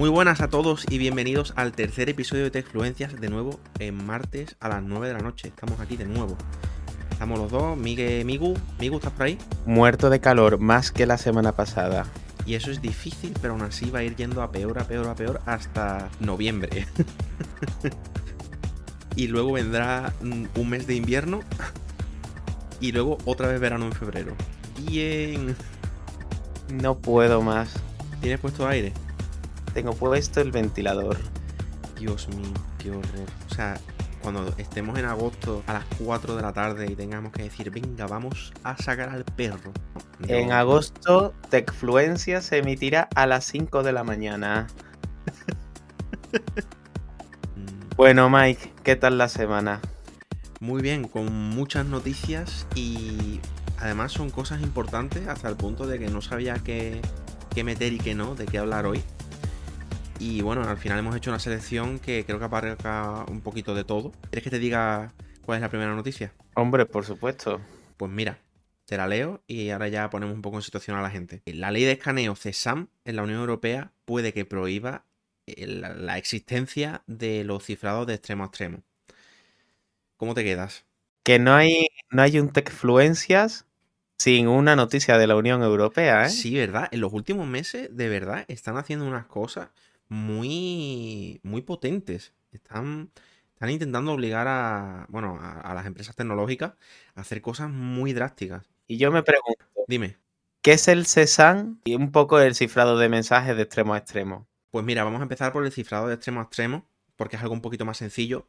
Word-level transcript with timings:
Muy 0.00 0.08
buenas 0.08 0.40
a 0.40 0.48
todos 0.48 0.86
y 0.88 0.96
bienvenidos 0.96 1.52
al 1.56 1.72
tercer 1.72 2.08
episodio 2.08 2.44
de 2.44 2.50
Techfluencias, 2.50 3.20
de 3.20 3.28
nuevo 3.28 3.60
en 3.80 4.02
martes 4.06 4.56
a 4.58 4.70
las 4.70 4.82
9 4.82 5.08
de 5.08 5.12
la 5.12 5.20
noche. 5.20 5.48
Estamos 5.48 5.78
aquí 5.78 5.98
de 5.98 6.06
nuevo. 6.06 6.38
Estamos 7.10 7.38
los 7.38 7.50
dos, 7.50 7.76
Migue, 7.76 8.24
Migu. 8.24 8.56
Migu, 8.78 8.96
¿estás 8.96 9.12
por 9.12 9.26
ahí? 9.26 9.36
Muerto 9.66 10.08
de 10.08 10.18
calor, 10.18 10.58
más 10.58 10.90
que 10.90 11.04
la 11.04 11.18
semana 11.18 11.52
pasada. 11.52 12.06
Y 12.46 12.54
eso 12.54 12.70
es 12.70 12.80
difícil, 12.80 13.34
pero 13.42 13.52
aún 13.52 13.60
así 13.60 13.90
va 13.90 13.98
a 13.98 14.02
ir 14.02 14.16
yendo 14.16 14.40
a 14.40 14.50
peor, 14.50 14.78
a 14.78 14.88
peor, 14.88 15.06
a 15.06 15.14
peor 15.14 15.42
hasta 15.44 16.08
noviembre. 16.18 16.86
y 19.16 19.26
luego 19.26 19.52
vendrá 19.52 20.14
un 20.22 20.70
mes 20.70 20.86
de 20.86 20.94
invierno 20.94 21.40
y 22.80 22.92
luego 22.92 23.18
otra 23.26 23.48
vez 23.48 23.60
verano 23.60 23.84
en 23.84 23.92
febrero. 23.92 24.34
Bien. 24.78 25.54
No 26.72 26.96
puedo 26.96 27.42
más. 27.42 27.74
¿Tienes 28.22 28.40
puesto 28.40 28.66
aire? 28.66 28.94
Tengo 29.72 29.94
puesto 29.94 30.40
el 30.40 30.52
ventilador. 30.52 31.18
Dios 31.94 32.28
mío, 32.28 32.66
qué 32.78 32.90
horror. 32.92 33.30
O 33.46 33.54
sea, 33.54 33.84
cuando 34.20 34.54
estemos 34.58 34.98
en 34.98 35.04
agosto 35.06 35.64
a 35.66 35.74
las 35.74 35.86
4 35.98 36.36
de 36.36 36.42
la 36.42 36.52
tarde 36.52 36.90
y 36.90 36.96
tengamos 36.96 37.32
que 37.32 37.44
decir, 37.44 37.70
venga, 37.70 38.06
vamos 38.06 38.52
a 38.62 38.76
sacar 38.76 39.10
al 39.10 39.24
perro. 39.24 39.78
No. 40.18 40.28
En 40.28 40.52
agosto, 40.52 41.38
Techfluencia 41.50 42.42
se 42.42 42.58
emitirá 42.58 43.08
a 43.14 43.26
las 43.26 43.44
5 43.46 43.82
de 43.82 43.92
la 43.92 44.04
mañana. 44.04 44.74
Mm, 47.54 47.90
Bueno, 47.96 48.28
Mike, 48.30 48.74
¿qué 48.82 48.96
tal 48.96 49.18
la 49.18 49.28
semana? 49.28 49.80
Muy 50.60 50.82
bien, 50.82 51.08
con 51.08 51.32
muchas 51.32 51.86
noticias 51.86 52.68
y 52.74 53.40
además 53.76 54.12
son 54.12 54.30
cosas 54.30 54.60
importantes 54.62 55.26
hasta 55.28 55.48
el 55.48 55.56
punto 55.56 55.86
de 55.86 55.98
que 55.98 56.10
no 56.10 56.20
sabía 56.22 56.62
qué, 56.62 57.02
qué 57.54 57.64
meter 57.64 57.92
y 57.94 58.00
qué 58.00 58.14
no, 58.14 58.34
de 58.34 58.46
qué 58.48 58.58
hablar 58.58 58.86
hoy. 58.86 59.04
Y 60.20 60.42
bueno, 60.42 60.62
al 60.62 60.76
final 60.76 60.98
hemos 60.98 61.16
hecho 61.16 61.30
una 61.30 61.38
selección 61.38 61.98
que 61.98 62.26
creo 62.26 62.38
que 62.38 62.44
abarca 62.44 63.24
un 63.26 63.40
poquito 63.40 63.74
de 63.74 63.84
todo. 63.84 64.12
¿Quieres 64.28 64.44
que 64.44 64.50
te 64.50 64.58
diga 64.58 65.14
cuál 65.46 65.56
es 65.56 65.62
la 65.62 65.70
primera 65.70 65.94
noticia? 65.94 66.34
Hombre, 66.54 66.84
por 66.84 67.06
supuesto. 67.06 67.58
Pues 67.96 68.12
mira, 68.12 68.38
te 68.84 68.98
la 68.98 69.08
leo 69.08 69.42
y 69.46 69.70
ahora 69.70 69.88
ya 69.88 70.10
ponemos 70.10 70.34
un 70.34 70.42
poco 70.42 70.58
en 70.58 70.62
situación 70.62 70.98
a 70.98 71.02
la 71.02 71.08
gente. 71.08 71.40
La 71.46 71.70
ley 71.70 71.84
de 71.84 71.92
escaneo 71.92 72.36
CESAM 72.36 72.88
en 73.06 73.16
la 73.16 73.22
Unión 73.22 73.40
Europea 73.40 73.92
puede 74.04 74.34
que 74.34 74.44
prohíba 74.44 75.06
eh, 75.46 75.66
la, 75.66 75.94
la 75.94 76.18
existencia 76.18 77.02
de 77.06 77.42
los 77.42 77.64
cifrados 77.64 78.06
de 78.06 78.12
extremo 78.12 78.44
a 78.44 78.48
extremo. 78.48 78.82
¿Cómo 80.18 80.34
te 80.34 80.44
quedas? 80.44 80.84
Que 81.24 81.38
no 81.38 81.54
hay, 81.54 81.86
no 82.10 82.20
hay 82.20 82.38
un 82.38 82.50
Techfluencias 82.50 83.64
sin 84.18 84.48
una 84.48 84.76
noticia 84.76 85.16
de 85.16 85.26
la 85.26 85.36
Unión 85.36 85.62
Europea, 85.62 86.26
¿eh? 86.26 86.28
Sí, 86.28 86.54
¿verdad? 86.54 86.88
En 86.90 87.00
los 87.00 87.10
últimos 87.14 87.46
meses, 87.46 87.88
de 87.96 88.08
verdad, 88.10 88.44
están 88.48 88.76
haciendo 88.76 89.06
unas 89.06 89.24
cosas 89.24 89.70
muy, 90.10 91.40
muy 91.42 91.62
potentes. 91.62 92.34
Están, 92.52 93.10
están 93.54 93.70
intentando 93.70 94.12
obligar 94.12 94.46
a, 94.48 95.06
bueno, 95.08 95.38
a, 95.40 95.60
a 95.60 95.74
las 95.74 95.86
empresas 95.86 96.16
tecnológicas 96.16 96.74
a 97.14 97.22
hacer 97.22 97.40
cosas 97.42 97.70
muy 97.70 98.12
drásticas. 98.12 98.68
Y 98.86 98.98
yo 98.98 99.10
me 99.12 99.22
pregunto, 99.22 99.64
Dime. 99.86 100.18
¿qué 100.62 100.72
es 100.72 100.88
el 100.88 101.06
CESAN 101.06 101.80
y 101.84 101.94
un 101.94 102.12
poco 102.12 102.40
el 102.40 102.54
cifrado 102.54 102.98
de 102.98 103.08
mensajes 103.08 103.56
de 103.56 103.62
extremo 103.62 103.94
a 103.94 103.98
extremo? 103.98 104.46
Pues 104.70 104.84
mira, 104.84 105.04
vamos 105.04 105.20
a 105.20 105.24
empezar 105.24 105.52
por 105.52 105.64
el 105.64 105.72
cifrado 105.72 106.08
de 106.08 106.14
extremo 106.14 106.40
a 106.40 106.44
extremo, 106.44 106.86
porque 107.16 107.36
es 107.36 107.42
algo 107.42 107.54
un 107.54 107.62
poquito 107.62 107.84
más 107.84 107.98
sencillo, 107.98 108.48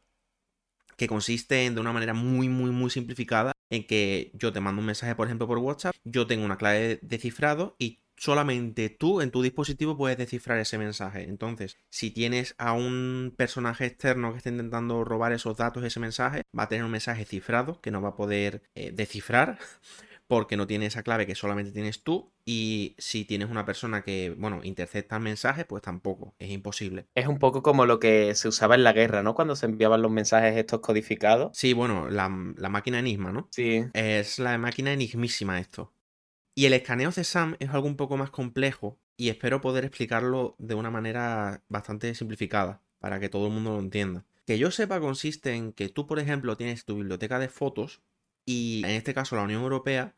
que 0.96 1.08
consiste 1.08 1.64
en, 1.66 1.74
de 1.74 1.80
una 1.80 1.92
manera 1.92 2.14
muy, 2.14 2.48
muy, 2.48 2.70
muy 2.70 2.90
simplificada, 2.90 3.52
en 3.70 3.86
que 3.86 4.30
yo 4.34 4.52
te 4.52 4.60
mando 4.60 4.80
un 4.80 4.86
mensaje, 4.86 5.14
por 5.14 5.26
ejemplo, 5.26 5.46
por 5.46 5.58
WhatsApp, 5.58 5.94
yo 6.04 6.26
tengo 6.26 6.44
una 6.44 6.58
clave 6.58 6.98
de 7.02 7.18
cifrado 7.18 7.76
y 7.78 8.00
solamente 8.16 8.88
tú 8.90 9.20
en 9.20 9.30
tu 9.30 9.42
dispositivo 9.42 9.96
puedes 9.96 10.18
descifrar 10.18 10.58
ese 10.58 10.78
mensaje. 10.78 11.24
Entonces, 11.24 11.78
si 11.90 12.10
tienes 12.10 12.54
a 12.58 12.72
un 12.72 13.34
personaje 13.36 13.86
externo 13.86 14.32
que 14.32 14.38
esté 14.38 14.50
intentando 14.50 15.04
robar 15.04 15.32
esos 15.32 15.56
datos, 15.56 15.84
ese 15.84 16.00
mensaje, 16.00 16.42
va 16.56 16.64
a 16.64 16.68
tener 16.68 16.84
un 16.84 16.90
mensaje 16.90 17.24
cifrado 17.24 17.80
que 17.80 17.90
no 17.90 18.00
va 18.02 18.10
a 18.10 18.16
poder 18.16 18.62
eh, 18.74 18.92
descifrar 18.92 19.58
porque 20.28 20.56
no 20.56 20.66
tiene 20.66 20.86
esa 20.86 21.02
clave 21.02 21.26
que 21.26 21.34
solamente 21.34 21.72
tienes 21.72 22.02
tú. 22.02 22.32
Y 22.44 22.94
si 22.98 23.24
tienes 23.24 23.50
una 23.50 23.64
persona 23.64 24.02
que, 24.02 24.34
bueno, 24.36 24.60
intercepta 24.64 25.16
el 25.16 25.22
mensaje, 25.22 25.64
pues 25.64 25.82
tampoco, 25.82 26.34
es 26.38 26.50
imposible. 26.50 27.06
Es 27.14 27.26
un 27.26 27.38
poco 27.38 27.62
como 27.62 27.86
lo 27.86 28.00
que 28.00 28.34
se 28.34 28.48
usaba 28.48 28.74
en 28.74 28.82
la 28.82 28.92
guerra, 28.92 29.22
¿no? 29.22 29.34
Cuando 29.34 29.56
se 29.56 29.66
enviaban 29.66 30.02
los 30.02 30.10
mensajes 30.10 30.56
estos 30.56 30.80
codificados. 30.80 31.56
Sí, 31.56 31.72
bueno, 31.72 32.08
la, 32.08 32.30
la 32.56 32.68
máquina 32.68 32.98
enigma, 32.98 33.30
¿no? 33.32 33.48
Sí. 33.50 33.84
Es 33.92 34.38
la 34.38 34.56
máquina 34.58 34.92
enigmísima 34.92 35.60
esto. 35.60 35.92
Y 36.54 36.66
el 36.66 36.74
escaneo 36.74 37.12
CESAM 37.12 37.56
es 37.60 37.70
algo 37.70 37.86
un 37.86 37.96
poco 37.96 38.18
más 38.18 38.30
complejo 38.30 38.98
y 39.16 39.30
espero 39.30 39.62
poder 39.62 39.84
explicarlo 39.84 40.54
de 40.58 40.74
una 40.74 40.90
manera 40.90 41.62
bastante 41.68 42.14
simplificada 42.14 42.82
para 42.98 43.18
que 43.20 43.30
todo 43.30 43.46
el 43.46 43.52
mundo 43.54 43.72
lo 43.72 43.78
entienda. 43.78 44.26
Que 44.46 44.58
yo 44.58 44.70
sepa 44.70 45.00
consiste 45.00 45.54
en 45.54 45.72
que 45.72 45.88
tú, 45.88 46.06
por 46.06 46.18
ejemplo, 46.18 46.56
tienes 46.56 46.84
tu 46.84 46.96
biblioteca 46.96 47.38
de 47.38 47.48
fotos 47.48 48.02
y 48.44 48.82
en 48.84 48.90
este 48.90 49.14
caso 49.14 49.36
la 49.36 49.42
Unión 49.42 49.62
Europea 49.62 50.14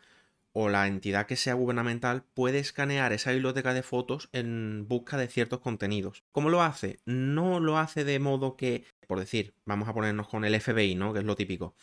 o 0.52 0.68
la 0.68 0.86
entidad 0.88 1.26
que 1.26 1.36
sea 1.36 1.54
gubernamental 1.54 2.24
puede 2.34 2.58
escanear 2.58 3.12
esa 3.12 3.32
biblioteca 3.32 3.72
de 3.72 3.82
fotos 3.82 4.28
en 4.32 4.86
busca 4.88 5.16
de 5.16 5.28
ciertos 5.28 5.60
contenidos. 5.60 6.24
¿Cómo 6.32 6.48
lo 6.48 6.62
hace? 6.62 7.00
No 7.04 7.60
lo 7.60 7.78
hace 7.78 8.04
de 8.04 8.18
modo 8.18 8.56
que, 8.56 8.84
por 9.06 9.20
decir, 9.20 9.54
vamos 9.66 9.88
a 9.88 9.94
ponernos 9.94 10.28
con 10.28 10.44
el 10.44 10.60
FBI, 10.60 10.94
¿no? 10.96 11.12
Que 11.12 11.20
es 11.20 11.24
lo 11.24 11.36
típico 11.36 11.76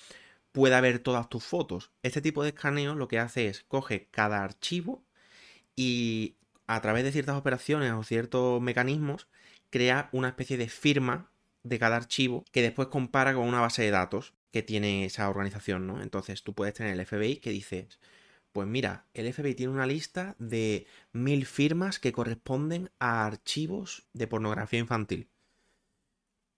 pueda 0.52 0.82
ver 0.82 1.00
todas 1.00 1.30
tus 1.30 1.44
fotos. 1.44 1.92
Este 2.04 2.22
tipo 2.22 2.44
de 2.44 2.50
escaneo 2.50 2.96
lo 2.96 3.08
que 3.08 3.20
hace 3.20 3.48
es 3.48 3.64
coge 3.64 4.08
cada 4.12 4.44
archivo 4.44 5.04
y 5.76 6.36
a 6.68 6.82
través 6.82 7.04
de 7.04 7.12
ciertas 7.12 7.38
operaciones 7.38 7.92
o 7.94 8.04
ciertos 8.04 8.62
mecanismos 8.62 9.28
crea 9.70 10.10
una 10.12 10.30
especie 10.30 10.58
de 10.58 10.70
firma 10.70 11.32
de 11.64 11.80
cada 11.80 11.96
archivo 11.98 12.46
que 12.52 12.62
después 12.62 12.90
compara 12.90 13.34
con 13.34 13.48
una 13.48 13.62
base 13.62 13.84
de 13.84 13.92
datos 13.92 14.34
que 14.52 14.64
tiene 14.64 15.06
esa 15.06 15.30
organización, 15.30 15.88
¿no? 15.88 16.02
Entonces 16.02 16.44
tú 16.44 16.54
puedes 16.54 16.74
tener 16.74 16.94
el 16.94 17.06
FBI 17.06 17.38
que 17.38 17.52
dices, 17.52 18.00
pues 18.52 18.68
mira, 18.68 19.08
el 19.14 19.32
FBI 19.32 19.56
tiene 19.56 19.74
una 19.74 19.88
lista 19.88 20.36
de 20.40 20.88
mil 21.14 21.46
firmas 21.46 22.00
que 22.00 22.12
corresponden 22.12 22.92
a 23.00 23.26
archivos 23.26 24.08
de 24.14 24.28
pornografía 24.28 24.80
infantil 24.80 25.31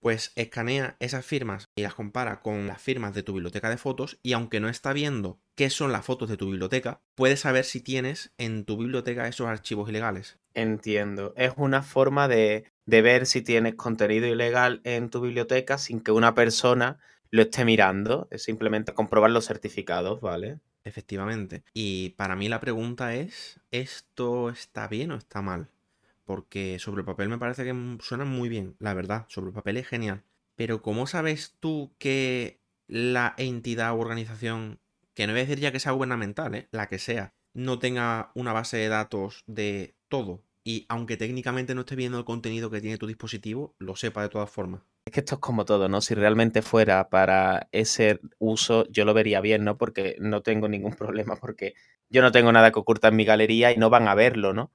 pues 0.04 0.32
escanea 0.34 0.98
esas 1.00 1.24
firmas 1.24 1.70
y 1.74 1.80
las 1.80 1.94
compara 1.94 2.42
con 2.42 2.66
las 2.66 2.82
firmas 2.82 3.14
de 3.14 3.22
tu 3.22 3.32
biblioteca 3.32 3.70
de 3.70 3.78
fotos 3.78 4.18
y 4.22 4.34
aunque 4.34 4.60
no 4.60 4.68
está 4.68 4.92
viendo 4.92 5.40
qué 5.54 5.70
son 5.70 5.92
las 5.92 6.04
fotos 6.04 6.28
de 6.28 6.36
tu 6.36 6.50
biblioteca, 6.50 7.00
puede 7.14 7.38
saber 7.38 7.64
si 7.64 7.80
tienes 7.80 8.30
en 8.36 8.66
tu 8.66 8.76
biblioteca 8.76 9.26
esos 9.26 9.46
archivos 9.46 9.88
ilegales. 9.88 10.38
Entiendo. 10.52 11.32
Es 11.38 11.54
una 11.56 11.82
forma 11.82 12.28
de, 12.28 12.70
de 12.84 13.00
ver 13.00 13.24
si 13.24 13.40
tienes 13.40 13.76
contenido 13.76 14.26
ilegal 14.26 14.82
en 14.84 15.08
tu 15.08 15.22
biblioteca 15.22 15.78
sin 15.78 16.00
que 16.00 16.12
una 16.12 16.34
persona 16.34 16.98
lo 17.30 17.40
esté 17.40 17.64
mirando. 17.64 18.28
Es 18.30 18.42
simplemente 18.42 18.92
comprobar 18.92 19.30
los 19.30 19.46
certificados, 19.46 20.20
¿vale? 20.20 20.58
Efectivamente. 20.84 21.64
Y 21.72 22.10
para 22.10 22.36
mí 22.36 22.50
la 22.50 22.60
pregunta 22.60 23.14
es, 23.14 23.58
¿esto 23.70 24.50
está 24.50 24.86
bien 24.86 25.12
o 25.12 25.16
está 25.16 25.40
mal? 25.40 25.70
Porque 26.24 26.78
sobre 26.78 27.00
el 27.00 27.06
papel 27.06 27.28
me 27.28 27.38
parece 27.38 27.64
que 27.64 27.98
suena 28.00 28.24
muy 28.24 28.48
bien, 28.48 28.76
la 28.78 28.94
verdad, 28.94 29.26
sobre 29.28 29.48
el 29.48 29.54
papel 29.54 29.76
es 29.76 29.86
genial. 29.86 30.24
Pero 30.56 30.82
¿cómo 30.82 31.06
sabes 31.06 31.56
tú 31.60 31.94
que 31.98 32.60
la 32.86 33.34
entidad 33.36 33.92
o 33.92 33.98
organización, 33.98 34.80
que 35.14 35.26
no 35.26 35.32
voy 35.32 35.40
a 35.40 35.44
decir 35.44 35.60
ya 35.60 35.72
que 35.72 35.80
sea 35.80 35.92
gubernamental, 35.92 36.54
¿eh? 36.54 36.68
la 36.70 36.88
que 36.88 36.98
sea, 36.98 37.34
no 37.52 37.78
tenga 37.78 38.30
una 38.34 38.52
base 38.52 38.76
de 38.76 38.88
datos 38.88 39.42
de 39.46 39.94
todo? 40.08 40.42
Y 40.64 40.86
aunque 40.88 41.18
técnicamente 41.18 41.74
no 41.74 41.82
esté 41.82 41.94
viendo 41.94 42.18
el 42.18 42.24
contenido 42.24 42.70
que 42.70 42.80
tiene 42.80 42.96
tu 42.96 43.06
dispositivo, 43.06 43.74
lo 43.78 43.96
sepa 43.96 44.22
de 44.22 44.30
todas 44.30 44.50
formas. 44.50 44.80
Es 45.06 45.12
que 45.12 45.20
esto 45.20 45.34
es 45.34 45.40
como 45.42 45.66
todo, 45.66 45.90
¿no? 45.90 46.00
Si 46.00 46.14
realmente 46.14 46.62
fuera 46.62 47.10
para 47.10 47.68
ese 47.72 48.20
uso, 48.38 48.86
yo 48.88 49.04
lo 49.04 49.12
vería 49.12 49.42
bien, 49.42 49.62
¿no? 49.62 49.76
Porque 49.76 50.16
no 50.20 50.40
tengo 50.40 50.68
ningún 50.68 50.94
problema, 50.96 51.36
porque 51.36 51.74
yo 52.08 52.22
no 52.22 52.32
tengo 52.32 52.50
nada 52.52 52.70
que 52.70 52.78
ocultar 52.78 53.12
en 53.12 53.16
mi 53.16 53.26
galería 53.26 53.72
y 53.72 53.76
no 53.76 53.90
van 53.90 54.08
a 54.08 54.14
verlo, 54.14 54.54
¿no? 54.54 54.70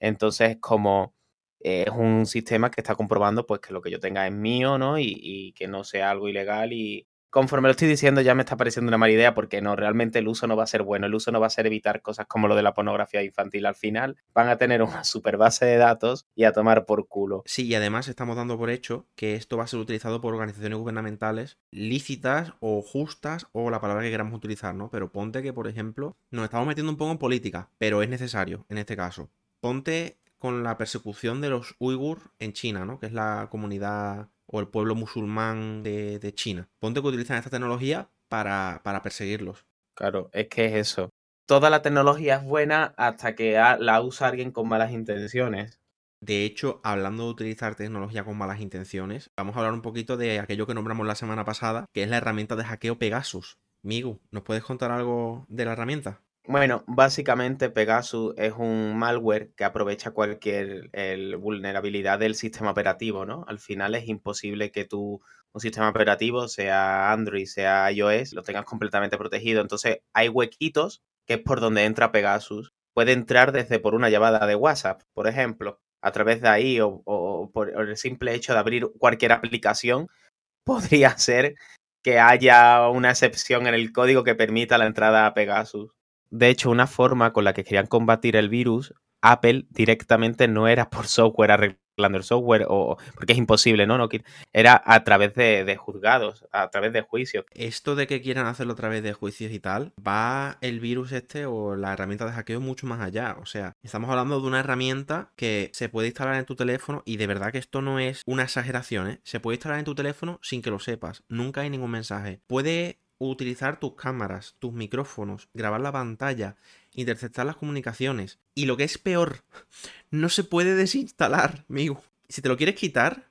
Entonces, 0.00 0.56
como 0.60 1.14
es 1.60 1.90
un 1.90 2.26
sistema 2.26 2.70
que 2.70 2.80
está 2.80 2.94
comprobando 2.94 3.46
pues 3.46 3.60
que 3.60 3.72
lo 3.72 3.82
que 3.82 3.90
yo 3.90 4.00
tenga 4.00 4.26
es 4.26 4.32
mío, 4.32 4.78
¿no? 4.78 4.98
Y, 4.98 5.14
y, 5.22 5.52
que 5.52 5.68
no 5.68 5.84
sea 5.84 6.10
algo 6.10 6.28
ilegal. 6.28 6.72
Y 6.72 7.06
conforme 7.28 7.68
lo 7.68 7.72
estoy 7.72 7.86
diciendo 7.86 8.20
ya 8.22 8.34
me 8.34 8.42
está 8.42 8.56
pareciendo 8.56 8.88
una 8.88 8.98
mala 8.98 9.12
idea 9.12 9.34
porque 9.34 9.60
no, 9.60 9.76
realmente 9.76 10.18
el 10.18 10.28
uso 10.28 10.46
no 10.46 10.56
va 10.56 10.64
a 10.64 10.66
ser 10.66 10.82
bueno. 10.82 11.06
El 11.06 11.14
uso 11.14 11.30
no 11.30 11.40
va 11.40 11.46
a 11.46 11.50
ser 11.50 11.66
evitar 11.66 12.00
cosas 12.00 12.26
como 12.26 12.48
lo 12.48 12.56
de 12.56 12.62
la 12.62 12.72
pornografía 12.72 13.22
infantil. 13.22 13.66
Al 13.66 13.74
final 13.74 14.16
van 14.34 14.48
a 14.48 14.56
tener 14.56 14.82
una 14.82 15.04
super 15.04 15.36
base 15.36 15.66
de 15.66 15.76
datos 15.76 16.26
y 16.34 16.44
a 16.44 16.52
tomar 16.52 16.86
por 16.86 17.08
culo. 17.08 17.42
Sí, 17.44 17.66
y 17.66 17.74
además 17.74 18.08
estamos 18.08 18.36
dando 18.36 18.56
por 18.56 18.70
hecho 18.70 19.06
que 19.14 19.34
esto 19.34 19.56
va 19.56 19.64
a 19.64 19.68
ser 19.68 19.80
utilizado 19.80 20.20
por 20.20 20.32
organizaciones 20.34 20.78
gubernamentales 20.78 21.58
lícitas 21.70 22.54
o 22.60 22.80
justas 22.80 23.46
o 23.52 23.70
la 23.70 23.80
palabra 23.80 24.02
que 24.02 24.10
queramos 24.10 24.34
utilizar, 24.34 24.74
¿no? 24.74 24.90
Pero 24.90 25.12
ponte 25.12 25.42
que, 25.42 25.52
por 25.52 25.68
ejemplo, 25.68 26.16
nos 26.30 26.44
estamos 26.44 26.66
metiendo 26.66 26.90
un 26.90 26.98
poco 26.98 27.12
en 27.12 27.18
política, 27.18 27.70
pero 27.78 28.02
es 28.02 28.08
necesario 28.08 28.64
en 28.70 28.78
este 28.78 28.96
caso 28.96 29.30
ponte 29.60 30.18
con 30.38 30.62
la 30.62 30.78
persecución 30.78 31.40
de 31.40 31.50
los 31.50 31.76
uigur 31.78 32.32
en 32.38 32.52
China, 32.52 32.84
¿no? 32.84 32.98
Que 32.98 33.06
es 33.06 33.12
la 33.12 33.48
comunidad 33.50 34.30
o 34.46 34.60
el 34.60 34.68
pueblo 34.68 34.94
musulmán 34.94 35.82
de, 35.82 36.18
de 36.18 36.34
China. 36.34 36.68
Ponte 36.78 37.00
que 37.00 37.08
utilizan 37.08 37.36
esta 37.36 37.50
tecnología 37.50 38.10
para, 38.28 38.80
para, 38.82 39.02
perseguirlos. 39.02 39.66
Claro, 39.94 40.30
es 40.32 40.48
que 40.48 40.66
es 40.66 40.74
eso. 40.74 41.10
Toda 41.46 41.68
la 41.68 41.82
tecnología 41.82 42.36
es 42.36 42.44
buena 42.44 42.94
hasta 42.96 43.34
que 43.34 43.52
la 43.52 44.00
usa 44.02 44.28
alguien 44.28 44.50
con 44.50 44.68
malas 44.68 44.92
intenciones. 44.92 45.80
De 46.20 46.44
hecho, 46.44 46.80
hablando 46.84 47.24
de 47.24 47.30
utilizar 47.30 47.74
tecnología 47.74 48.24
con 48.24 48.36
malas 48.36 48.60
intenciones, 48.60 49.30
vamos 49.36 49.56
a 49.56 49.60
hablar 49.60 49.72
un 49.72 49.82
poquito 49.82 50.16
de 50.16 50.38
aquello 50.38 50.66
que 50.66 50.74
nombramos 50.74 51.06
la 51.06 51.14
semana 51.14 51.44
pasada, 51.44 51.86
que 51.92 52.02
es 52.02 52.10
la 52.10 52.18
herramienta 52.18 52.56
de 52.56 52.64
hackeo 52.64 52.98
Pegasus. 52.98 53.58
Migu, 53.82 54.20
¿nos 54.30 54.42
puedes 54.42 54.62
contar 54.62 54.90
algo 54.90 55.46
de 55.48 55.64
la 55.64 55.72
herramienta? 55.72 56.20
Bueno, 56.46 56.84
básicamente 56.86 57.70
Pegasus 57.70 58.34
es 58.36 58.54
un 58.56 58.98
malware 58.98 59.52
que 59.54 59.64
aprovecha 59.64 60.10
cualquier 60.10 60.90
vulnerabilidad 61.38 62.18
del 62.18 62.34
sistema 62.34 62.70
operativo, 62.70 63.24
¿no? 63.26 63.44
Al 63.46 63.58
final 63.58 63.94
es 63.94 64.08
imposible 64.08 64.70
que 64.72 64.84
tú, 64.84 65.20
un 65.52 65.60
sistema 65.60 65.88
operativo, 65.90 66.48
sea 66.48 67.12
Android, 67.12 67.46
sea 67.46 67.92
iOS, 67.92 68.32
lo 68.32 68.42
tengas 68.42 68.64
completamente 68.64 69.18
protegido. 69.18 69.60
Entonces 69.60 70.00
hay 70.12 70.28
huequitos 70.28 71.02
que 71.26 71.34
es 71.34 71.40
por 71.40 71.60
donde 71.60 71.84
entra 71.84 72.10
Pegasus. 72.10 72.72
Puede 72.94 73.12
entrar 73.12 73.52
desde 73.52 73.78
por 73.78 73.94
una 73.94 74.08
llamada 74.08 74.46
de 74.46 74.56
WhatsApp, 74.56 75.02
por 75.12 75.28
ejemplo, 75.28 75.78
a 76.02 76.10
través 76.10 76.40
de 76.40 76.48
ahí 76.48 76.80
o, 76.80 77.50
por 77.52 77.70
el 77.70 77.96
simple 77.96 78.34
hecho 78.34 78.54
de 78.54 78.58
abrir 78.58 78.88
cualquier 78.98 79.32
aplicación, 79.32 80.08
podría 80.64 81.16
ser 81.18 81.54
que 82.02 82.18
haya 82.18 82.88
una 82.88 83.10
excepción 83.10 83.66
en 83.66 83.74
el 83.74 83.92
código 83.92 84.24
que 84.24 84.34
permita 84.34 84.78
la 84.78 84.86
entrada 84.86 85.26
a 85.26 85.34
Pegasus. 85.34 85.92
De 86.30 86.48
hecho, 86.48 86.70
una 86.70 86.86
forma 86.86 87.32
con 87.32 87.44
la 87.44 87.52
que 87.52 87.64
querían 87.64 87.86
combatir 87.86 88.36
el 88.36 88.48
virus, 88.48 88.94
Apple 89.20 89.66
directamente 89.70 90.48
no 90.48 90.68
era 90.68 90.88
por 90.90 91.06
software 91.06 91.50
arreglando 91.50 92.18
el 92.18 92.24
software, 92.24 92.66
o, 92.68 92.96
porque 93.14 93.32
es 93.32 93.38
imposible, 93.38 93.86
¿no? 93.86 93.98
no 93.98 94.08
era 94.52 94.82
a 94.86 95.04
través 95.04 95.34
de, 95.34 95.76
juzgados, 95.76 96.46
a 96.52 96.70
través 96.70 96.92
de 96.92 97.02
juicios. 97.02 97.44
Esto 97.52 97.94
de 97.94 98.06
que 98.06 98.22
quieran 98.22 98.46
hacerlo 98.46 98.72
a 98.72 98.76
través 98.76 99.02
de 99.02 99.12
juicios 99.12 99.52
y 99.52 99.60
tal, 99.60 99.92
va 100.06 100.56
el 100.60 100.80
virus 100.80 101.12
este 101.12 101.46
o 101.46 101.76
la 101.76 101.92
herramienta 101.92 102.26
de 102.26 102.32
hackeo 102.32 102.60
mucho 102.60 102.86
más 102.86 103.00
allá. 103.00 103.36
O 103.40 103.46
sea, 103.46 103.74
estamos 103.82 104.08
hablando 104.10 104.40
de 104.40 104.46
una 104.46 104.60
herramienta 104.60 105.32
que 105.36 105.70
se 105.74 105.88
puede 105.88 106.08
instalar 106.08 106.36
en 106.36 106.46
tu 106.46 106.56
teléfono 106.56 107.02
y 107.04 107.16
de 107.16 107.26
verdad 107.26 107.52
que 107.52 107.58
esto 107.58 107.82
no 107.82 107.98
es 107.98 108.22
una 108.26 108.44
exageración, 108.44 109.08
¿eh? 109.08 109.20
Se 109.24 109.40
puede 109.40 109.56
instalar 109.56 109.78
en 109.78 109.84
tu 109.84 109.94
teléfono 109.94 110.38
sin 110.42 110.62
que 110.62 110.70
lo 110.70 110.78
sepas. 110.78 111.24
Nunca 111.28 111.62
hay 111.62 111.70
ningún 111.70 111.90
mensaje. 111.90 112.40
Puede 112.46 113.00
utilizar 113.28 113.78
tus 113.78 113.94
cámaras, 113.94 114.56
tus 114.58 114.72
micrófonos, 114.72 115.48
grabar 115.54 115.80
la 115.80 115.92
pantalla, 115.92 116.56
interceptar 116.94 117.46
las 117.46 117.56
comunicaciones. 117.56 118.38
Y 118.54 118.66
lo 118.66 118.76
que 118.76 118.84
es 118.84 118.98
peor, 118.98 119.44
no 120.10 120.28
se 120.28 120.44
puede 120.44 120.74
desinstalar, 120.74 121.64
amigo. 121.68 122.02
Si 122.28 122.42
te 122.42 122.48
lo 122.48 122.56
quieres 122.56 122.76
quitar, 122.76 123.28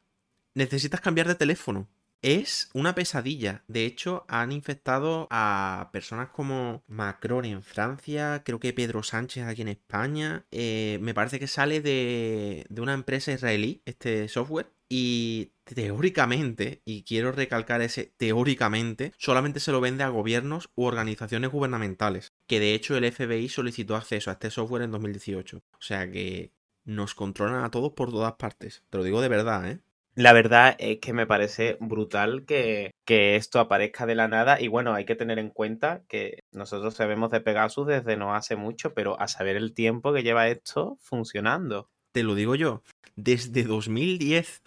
necesitas 0.53 1.01
cambiar 1.01 1.27
de 1.27 1.36
teléfono. 1.36 1.88
Es 2.21 2.69
una 2.74 2.95
pesadilla. 2.95 3.63
De 3.68 3.86
hecho, 3.86 4.25
han 4.27 4.51
infectado 4.51 5.27
a 5.31 5.89
personas 5.94 6.30
como 6.30 6.83
Macron 6.88 7.45
en 7.45 7.63
Francia, 7.63 8.44
creo 8.44 8.59
que 8.59 8.74
Pedro 8.74 9.03
Sánchez 9.03 9.45
aquí 9.45 9.62
en 9.62 9.69
España. 9.69 10.45
Eh, 10.51 11.00
me 11.01 11.13
parece 11.13 11.39
que 11.39 11.47
sale 11.47 11.80
de, 11.80 12.65
de 12.69 12.81
una 12.81 12.94
empresa 12.94 13.31
israelí, 13.31 13.81
este 13.85 14.27
software. 14.27 14.69
Y 14.91 15.53
teóricamente, 15.63 16.81
y 16.83 17.03
quiero 17.03 17.31
recalcar 17.31 17.81
ese 17.81 18.12
teóricamente, 18.18 19.13
solamente 19.18 19.59
se 19.59 19.71
lo 19.71 19.81
vende 19.81 20.03
a 20.03 20.09
gobiernos 20.09 20.71
u 20.75 20.86
organizaciones 20.86 21.51
gubernamentales, 21.51 22.33
que 22.47 22.59
de 22.59 22.74
hecho 22.74 22.97
el 22.97 23.09
FBI 23.12 23.50
solicitó 23.50 23.95
acceso 23.95 24.31
a 24.31 24.33
este 24.33 24.50
software 24.50 24.81
en 24.81 24.91
2018. 24.91 25.57
O 25.57 25.81
sea 25.81 26.09
que 26.09 26.53
nos 26.86 27.13
controlan 27.13 27.63
a 27.63 27.69
todos 27.69 27.94
por 27.94 28.09
todas 28.09 28.33
partes. 28.33 28.83
Te 28.89 28.97
lo 28.97 29.03
digo 29.03 29.21
de 29.21 29.30
verdad, 29.30 29.69
¿eh? 29.69 29.80
La 30.15 30.33
verdad 30.33 30.75
es 30.80 31.00
que 31.00 31.13
me 31.13 31.27
parece 31.27 31.77
brutal 31.80 32.44
que, 32.45 32.92
que, 33.06 33.35
esto 33.35 33.59
aparezca 33.59 34.06
de 34.06 34.15
la 34.15 34.27
nada 34.27 34.59
y 34.59 34.68
bueno, 34.68 34.94
hay 34.94 35.06
que 35.06 35.15
tener 35.15 35.39
en 35.39 35.50
cuenta 35.50 36.01
que 36.09 36.39
nosotros 36.51 36.95
sabemos 36.95 37.30
de 37.30 37.39
Pegasus 37.39 37.88
desde 37.88 38.18
no 38.18 38.35
hace 38.35 38.56
mucho, 38.56 38.94
pero 38.94 39.18
a 39.21 39.27
saber 39.27 39.56
el 39.56 39.74
tiempo 39.74 40.12
que 40.12 40.24
lleva 40.24 40.50
esto 40.50 40.97
funcionando. 41.00 41.89
Te 42.11 42.23
lo 42.23 42.35
digo 42.35 42.56
yo, 42.56 42.83
desde 43.15 43.63
2010 43.63 44.61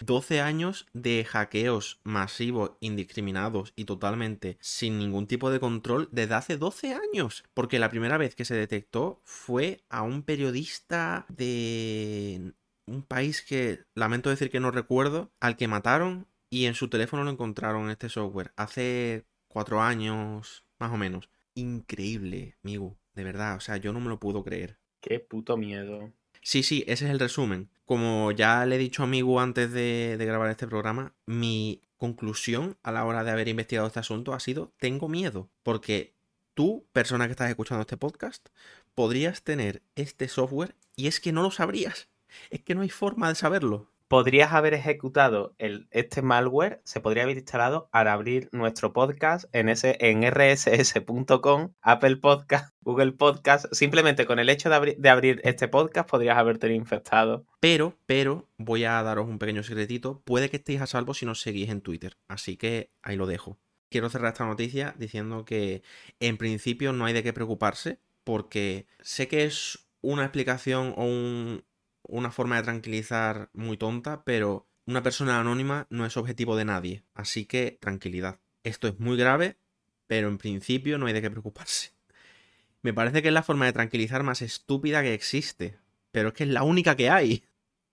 12 0.00 0.40
años 0.40 0.86
de 0.92 1.24
hackeos 1.24 2.00
masivos, 2.04 2.72
indiscriminados 2.80 3.72
y 3.76 3.84
totalmente 3.84 4.56
sin 4.60 4.98
ningún 4.98 5.26
tipo 5.26 5.50
de 5.50 5.60
control 5.60 6.08
desde 6.10 6.34
hace 6.34 6.56
12 6.56 6.94
años. 6.94 7.44
Porque 7.54 7.78
la 7.78 7.90
primera 7.90 8.16
vez 8.16 8.34
que 8.34 8.44
se 8.44 8.54
detectó 8.54 9.20
fue 9.24 9.82
a 9.88 10.02
un 10.02 10.22
periodista 10.22 11.26
de 11.28 12.54
un 12.86 13.02
país 13.02 13.42
que 13.42 13.84
lamento 13.94 14.30
decir 14.30 14.50
que 14.50 14.60
no 14.60 14.70
recuerdo, 14.70 15.30
al 15.40 15.56
que 15.56 15.68
mataron 15.68 16.26
y 16.48 16.64
en 16.64 16.74
su 16.74 16.88
teléfono 16.88 17.24
lo 17.24 17.30
encontraron 17.30 17.90
este 17.90 18.08
software. 18.08 18.52
Hace 18.56 19.26
cuatro 19.48 19.82
años, 19.82 20.64
más 20.78 20.92
o 20.92 20.96
menos. 20.96 21.28
Increíble, 21.54 22.56
amigo. 22.64 22.96
De 23.14 23.24
verdad, 23.24 23.56
o 23.56 23.60
sea, 23.60 23.76
yo 23.76 23.92
no 23.92 24.00
me 24.00 24.08
lo 24.08 24.18
puedo 24.18 24.42
creer. 24.42 24.78
Qué 25.00 25.20
puto 25.20 25.56
miedo. 25.56 26.12
Sí, 26.42 26.62
sí, 26.62 26.84
ese 26.86 27.04
es 27.06 27.10
el 27.10 27.18
resumen. 27.18 27.70
Como 27.84 28.32
ya 28.32 28.64
le 28.66 28.76
he 28.76 28.78
dicho 28.78 29.02
a 29.02 29.04
amigo 29.04 29.40
antes 29.40 29.72
de, 29.72 30.16
grabar 30.18 30.50
este 30.50 30.66
programa, 30.66 31.14
mi 31.26 31.82
conclusión 31.96 32.78
a 32.82 32.92
la 32.92 33.04
hora 33.04 33.24
de 33.24 33.30
haber 33.30 33.48
investigado 33.48 33.86
este 33.86 34.00
asunto 34.00 34.32
ha 34.32 34.40
sido 34.40 34.72
tengo 34.78 35.08
miedo. 35.08 35.50
Porque 35.62 36.14
tú, 36.54 36.86
persona 36.92 37.26
que 37.26 37.32
estás 37.32 37.50
escuchando 37.50 37.82
este 37.82 37.96
podcast, 37.96 38.48
podrías 38.94 39.42
tener 39.42 39.82
este 39.96 40.28
software 40.28 40.76
y 40.96 41.08
es 41.08 41.20
que 41.20 41.32
no 41.32 41.42
lo 41.42 41.50
sabrías. 41.50 42.08
Es 42.50 42.62
que 42.62 42.74
no 42.74 42.82
hay 42.82 42.90
forma 42.90 43.28
de 43.28 43.34
saberlo 43.34 43.89
podrías 44.10 44.52
haber 44.52 44.74
ejecutado 44.74 45.54
el, 45.58 45.86
este 45.92 46.20
malware, 46.20 46.80
se 46.82 46.98
podría 46.98 47.22
haber 47.22 47.36
instalado 47.36 47.88
al 47.92 48.08
abrir 48.08 48.48
nuestro 48.50 48.92
podcast 48.92 49.44
en, 49.52 49.68
en 49.68 50.24
rss.com, 50.24 51.74
Apple 51.80 52.16
Podcast, 52.16 52.74
Google 52.80 53.12
Podcast. 53.12 53.66
Simplemente 53.70 54.26
con 54.26 54.40
el 54.40 54.48
hecho 54.48 54.68
de, 54.68 54.96
de 54.98 55.08
abrir 55.08 55.40
este 55.44 55.68
podcast 55.68 56.10
podrías 56.10 56.36
haberte 56.36 56.74
infectado. 56.74 57.46
Pero, 57.60 57.96
pero, 58.06 58.48
voy 58.58 58.82
a 58.82 59.00
daros 59.04 59.28
un 59.28 59.38
pequeño 59.38 59.62
secretito. 59.62 60.22
Puede 60.24 60.50
que 60.50 60.56
estéis 60.56 60.80
a 60.80 60.88
salvo 60.88 61.14
si 61.14 61.24
nos 61.24 61.40
seguís 61.40 61.68
en 61.68 61.80
Twitter. 61.80 62.16
Así 62.26 62.56
que 62.56 62.90
ahí 63.02 63.14
lo 63.14 63.28
dejo. 63.28 63.58
Quiero 63.90 64.10
cerrar 64.10 64.32
esta 64.32 64.44
noticia 64.44 64.92
diciendo 64.98 65.44
que 65.44 65.84
en 66.18 66.36
principio 66.36 66.92
no 66.92 67.04
hay 67.04 67.12
de 67.12 67.22
qué 67.22 67.32
preocuparse 67.32 68.00
porque 68.24 68.88
sé 68.98 69.28
que 69.28 69.44
es 69.44 69.86
una 70.02 70.24
explicación 70.24 70.94
o 70.96 71.04
un, 71.04 71.62
una 72.10 72.30
forma 72.30 72.56
de 72.56 72.62
tranquilizar 72.62 73.50
muy 73.52 73.76
tonta, 73.76 74.22
pero 74.24 74.66
una 74.86 75.02
persona 75.02 75.40
anónima 75.40 75.86
no 75.90 76.04
es 76.04 76.16
objetivo 76.16 76.56
de 76.56 76.64
nadie, 76.64 77.04
así 77.14 77.44
que 77.44 77.78
tranquilidad. 77.80 78.40
Esto 78.64 78.88
es 78.88 78.98
muy 78.98 79.16
grave, 79.16 79.56
pero 80.06 80.28
en 80.28 80.38
principio 80.38 80.98
no 80.98 81.06
hay 81.06 81.12
de 81.12 81.22
qué 81.22 81.30
preocuparse. 81.30 81.92
Me 82.82 82.92
parece 82.92 83.22
que 83.22 83.28
es 83.28 83.34
la 83.34 83.42
forma 83.42 83.66
de 83.66 83.72
tranquilizar 83.72 84.22
más 84.22 84.42
estúpida 84.42 85.02
que 85.02 85.14
existe, 85.14 85.78
pero 86.10 86.28
es 86.28 86.34
que 86.34 86.44
es 86.44 86.50
la 86.50 86.62
única 86.62 86.96
que 86.96 87.10
hay. 87.10 87.44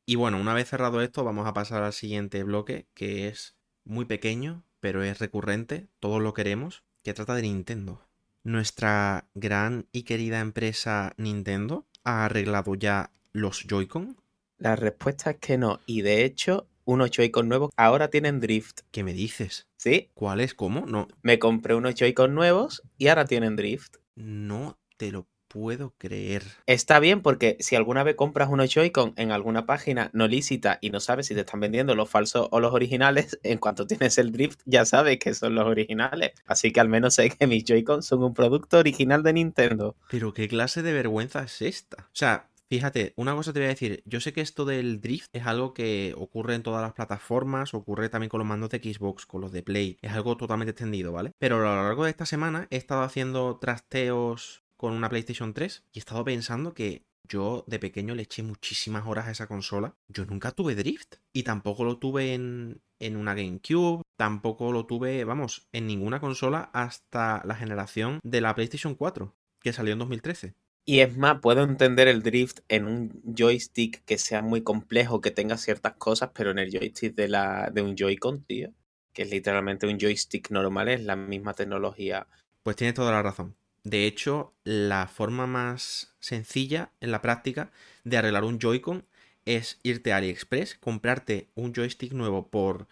Y 0.05 0.15
bueno, 0.15 0.39
una 0.39 0.53
vez 0.53 0.69
cerrado 0.69 1.01
esto, 1.01 1.23
vamos 1.23 1.47
a 1.47 1.53
pasar 1.53 1.83
al 1.83 1.93
siguiente 1.93 2.43
bloque, 2.43 2.87
que 2.93 3.27
es 3.27 3.55
muy 3.83 4.05
pequeño, 4.05 4.63
pero 4.79 5.03
es 5.03 5.19
recurrente, 5.19 5.87
todos 5.99 6.21
lo 6.21 6.33
queremos, 6.33 6.83
que 7.03 7.13
trata 7.13 7.35
de 7.35 7.43
Nintendo. 7.43 8.01
Nuestra 8.43 9.27
gran 9.35 9.87
y 9.91 10.03
querida 10.03 10.39
empresa 10.39 11.13
Nintendo 11.17 11.85
ha 12.03 12.25
arreglado 12.25 12.75
ya 12.75 13.11
los 13.37 13.65
Joy-Con? 13.67 14.17
La 14.57 14.75
respuesta 14.75 15.31
es 15.31 15.37
que 15.37 15.57
no. 15.57 15.79
Y 15.85 16.01
de 16.01 16.25
hecho, 16.25 16.67
unos 16.85 17.11
Joy-Con 17.11 17.47
nuevos 17.47 17.69
ahora 17.77 18.09
tienen 18.09 18.39
drift. 18.39 18.81
¿Qué 18.91 19.03
me 19.03 19.13
dices? 19.13 19.67
¿Sí? 19.77 20.09
¿Cuáles? 20.13 20.53
¿Cómo? 20.53 20.85
No. 20.85 21.07
Me 21.21 21.39
compré 21.39 21.75
unos 21.75 21.95
Joy-Con 21.95 22.33
nuevos 22.33 22.81
y 22.97 23.07
ahora 23.07 23.25
tienen 23.25 23.55
drift. 23.55 23.97
No 24.15 24.79
te 24.97 25.11
lo 25.11 25.27
puedo 25.47 25.93
creer. 25.97 26.43
Está 26.65 26.99
bien 26.99 27.21
porque 27.21 27.57
si 27.59 27.75
alguna 27.75 28.03
vez 28.03 28.15
compras 28.15 28.49
unos 28.49 28.73
Joy-Con 28.73 29.13
en 29.15 29.31
alguna 29.31 29.65
página 29.65 30.09
no 30.13 30.27
lícita 30.27 30.79
y 30.81 30.89
no 30.89 30.99
sabes 30.99 31.27
si 31.27 31.35
te 31.35 31.41
están 31.41 31.59
vendiendo 31.59 31.95
los 31.95 32.09
falsos 32.09 32.47
o 32.51 32.59
los 32.59 32.73
originales, 32.73 33.39
en 33.43 33.59
cuanto 33.59 33.85
tienes 33.87 34.17
el 34.17 34.31
drift 34.31 34.59
ya 34.65 34.85
sabes 34.85 35.19
que 35.19 35.33
son 35.33 35.55
los 35.55 35.65
originales. 35.67 36.31
Así 36.45 36.71
que 36.71 36.79
al 36.79 36.89
menos 36.89 37.15
sé 37.15 37.29
que 37.29 37.47
mis 37.47 37.63
Joy-Con 37.63 38.01
son 38.01 38.23
un 38.23 38.33
producto 38.33 38.79
original 38.79 39.23
de 39.23 39.33
Nintendo. 39.33 39.95
Pero 40.09 40.33
qué 40.33 40.47
clase 40.47 40.81
de 40.81 40.93
vergüenza 40.93 41.43
es 41.43 41.61
esta. 41.61 42.03
O 42.03 42.15
sea, 42.15 42.49
Fíjate, 42.69 43.13
una 43.15 43.33
cosa 43.33 43.53
te 43.53 43.59
voy 43.59 43.67
a 43.67 43.69
decir, 43.69 44.03
yo 44.05 44.19
sé 44.19 44.33
que 44.33 44.41
esto 44.41 44.65
del 44.65 44.99
drift 44.99 45.29
es 45.31 45.45
algo 45.45 45.73
que 45.73 46.13
ocurre 46.17 46.53
en 46.53 46.63
todas 46.63 46.81
las 46.81 46.91
plataformas, 46.91 47.73
ocurre 47.73 48.09
también 48.09 48.29
con 48.29 48.39
los 48.39 48.47
mandos 48.47 48.69
de 48.71 48.79
Xbox, 48.79 49.25
con 49.25 49.39
los 49.39 49.53
de 49.53 49.63
Play, 49.63 49.97
es 50.01 50.11
algo 50.11 50.35
totalmente 50.35 50.71
extendido, 50.71 51.13
¿vale? 51.13 51.31
Pero 51.39 51.55
a 51.57 51.75
lo 51.75 51.83
largo 51.83 52.03
de 52.03 52.09
esta 52.09 52.25
semana 52.25 52.67
he 52.69 52.75
estado 52.75 53.03
haciendo 53.03 53.57
trasteos 53.57 54.63
con 54.75 54.93
una 54.93 55.07
PlayStation 55.07 55.53
3 55.53 55.85
y 55.93 55.99
he 55.99 56.01
estado 56.01 56.25
pensando 56.25 56.73
que 56.73 57.05
yo 57.23 57.63
de 57.67 57.79
pequeño 57.79 58.15
le 58.15 58.23
eché 58.23 58.43
muchísimas 58.43 59.05
horas 59.07 59.27
a 59.27 59.31
esa 59.31 59.47
consola. 59.47 59.95
Yo 60.09 60.25
nunca 60.25 60.51
tuve 60.51 60.75
drift 60.75 61.15
y 61.31 61.43
tampoco 61.43 61.85
lo 61.85 61.97
tuve 61.99 62.33
en, 62.33 62.81
en 62.99 63.15
una 63.15 63.33
GameCube, 63.33 64.03
tampoco 64.17 64.73
lo 64.73 64.85
tuve, 64.85 65.23
vamos, 65.23 65.67
en 65.71 65.87
ninguna 65.87 66.19
consola 66.19 66.69
hasta 66.73 67.41
la 67.45 67.55
generación 67.55 68.19
de 68.23 68.41
la 68.41 68.55
PlayStation 68.55 68.95
4, 68.95 69.33
que 69.61 69.73
salió 69.73 69.93
en 69.93 69.99
2013. 69.99 70.55
Y 70.89 71.01
es 71.01 71.17
más, 71.17 71.41
puedo 71.41 71.63
entender 71.63 72.07
el 72.07 72.23
drift 72.23 72.61
en 72.69 72.85
un 72.85 73.21
joystick 73.37 74.05
que 74.05 74.17
sea 74.17 74.41
muy 74.41 74.61
complejo, 74.63 75.19
que 75.19 75.31
tenga 75.31 75.57
ciertas 75.57 75.95
cosas, 75.95 76.29
pero 76.33 76.51
en 76.51 76.59
el 76.59 76.71
joystick 76.71 77.13
de, 77.13 77.27
la, 77.27 77.69
de 77.73 77.81
un 77.81 77.97
Joy-Con, 77.97 78.45
tío, 78.45 78.71
que 79.11 79.23
es 79.23 79.29
literalmente 79.29 79.85
un 79.85 79.99
joystick 79.99 80.49
normal, 80.49 80.87
es 80.87 81.03
la 81.03 81.17
misma 81.17 81.53
tecnología. 81.53 82.25
Pues 82.63 82.77
tienes 82.77 82.93
toda 82.93 83.11
la 83.11 83.21
razón. 83.21 83.57
De 83.83 84.05
hecho, 84.05 84.53
la 84.63 85.07
forma 85.07 85.45
más 85.45 86.15
sencilla 86.21 86.93
en 87.01 87.11
la 87.11 87.21
práctica 87.21 87.69
de 88.05 88.15
arreglar 88.15 88.45
un 88.45 88.57
Joy-Con 88.57 89.05
es 89.43 89.81
irte 89.83 90.13
a 90.13 90.17
AliExpress, 90.17 90.75
comprarte 90.75 91.49
un 91.55 91.73
joystick 91.73 92.13
nuevo 92.13 92.47
por 92.47 92.87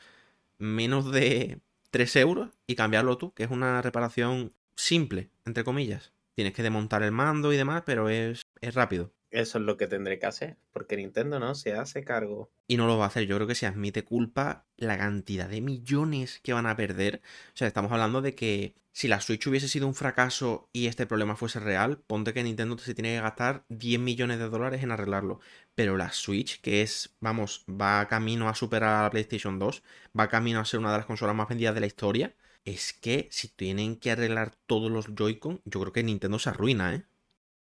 menos 0.58 1.14
de 1.14 1.62
3 1.92 2.14
euros 2.18 2.50
y 2.68 2.76
cambiarlo 2.76 3.18
tú, 3.18 3.34
que 3.34 3.44
es 3.44 3.52
una 3.52 3.82
reparación 3.82 4.52
simple, 4.76 5.30
entre 5.46 5.64
comillas. 5.64 6.12
Tienes 6.36 6.54
que 6.54 6.64
desmontar 6.64 7.02
el 7.04 7.12
mando 7.12 7.54
y 7.54 7.58
demás, 7.58 7.84
pero 7.86 8.10
es, 8.10 8.42
es 8.62 8.74
rápido. 8.76 9.12
Eso 9.32 9.58
es 9.58 9.66
lo 9.66 9.76
que 9.76 9.88
tendré 9.88 10.18
que 10.18 10.28
hacer, 10.28 10.58
porque 10.72 10.96
Nintendo 10.96 11.40
no 11.40 11.56
se 11.56 11.74
hace 11.74 12.06
cargo. 12.06 12.52
Y 12.68 12.78
no 12.78 12.88
lo 12.88 12.98
va 12.98 13.04
a 13.06 13.08
hacer. 13.08 13.26
Yo 13.26 13.36
creo 13.36 13.48
que 13.48 13.56
si 13.56 13.66
admite 13.66 14.06
culpa, 14.06 14.66
la 14.78 14.98
cantidad 14.98 15.50
de 15.50 15.60
millones 15.60 16.40
que 16.42 16.54
van 16.54 16.68
a 16.68 16.78
perder. 16.78 17.22
O 17.54 17.58
sea, 17.58 17.68
estamos 17.68 17.92
hablando 17.92 18.22
de 18.22 18.34
que 18.34 18.76
si 18.94 19.10
la 19.10 19.20
Switch 19.20 19.46
hubiese 19.48 19.68
sido 19.68 19.88
un 19.88 19.94
fracaso 19.94 20.70
y 20.72 20.88
este 20.88 21.06
problema 21.06 21.36
fuese 21.36 21.60
real, 21.60 22.00
ponte 22.08 22.34
que 22.34 22.44
Nintendo 22.44 22.78
se 22.78 22.94
tiene 22.94 23.16
que 23.16 23.22
gastar 23.22 23.66
10 23.68 24.00
millones 24.00 24.40
de 24.40 24.48
dólares 24.48 24.84
en 24.84 24.92
arreglarlo. 24.92 25.42
Pero 25.76 25.98
la 25.98 26.14
Switch, 26.14 26.62
que 26.62 26.82
es, 26.82 27.14
vamos, 27.20 27.66
va 27.70 28.08
camino 28.08 28.48
a 28.48 28.56
superar 28.56 29.00
a 29.00 29.04
la 29.04 29.10
PlayStation 29.10 29.60
2, 29.60 29.84
va 30.18 30.30
camino 30.30 30.62
a 30.62 30.66
ser 30.66 30.80
una 30.80 30.94
de 30.94 31.00
las 31.00 31.06
consolas 31.06 31.36
más 31.36 31.50
vendidas 31.50 31.76
de 31.76 31.82
la 31.82 31.88
historia, 31.88 32.36
es 32.66 32.94
que 32.94 33.28
si 33.32 33.48
tienen 33.48 33.96
que 33.96 34.12
arreglar 34.12 34.56
todos 34.66 34.92
los 34.92 35.16
Joy-Con, 35.16 35.62
yo 35.66 35.80
creo 35.82 35.94
que 35.94 36.04
Nintendo 36.04 36.40
se 36.40 36.50
arruina, 36.50 36.96
¿eh? 36.96 37.06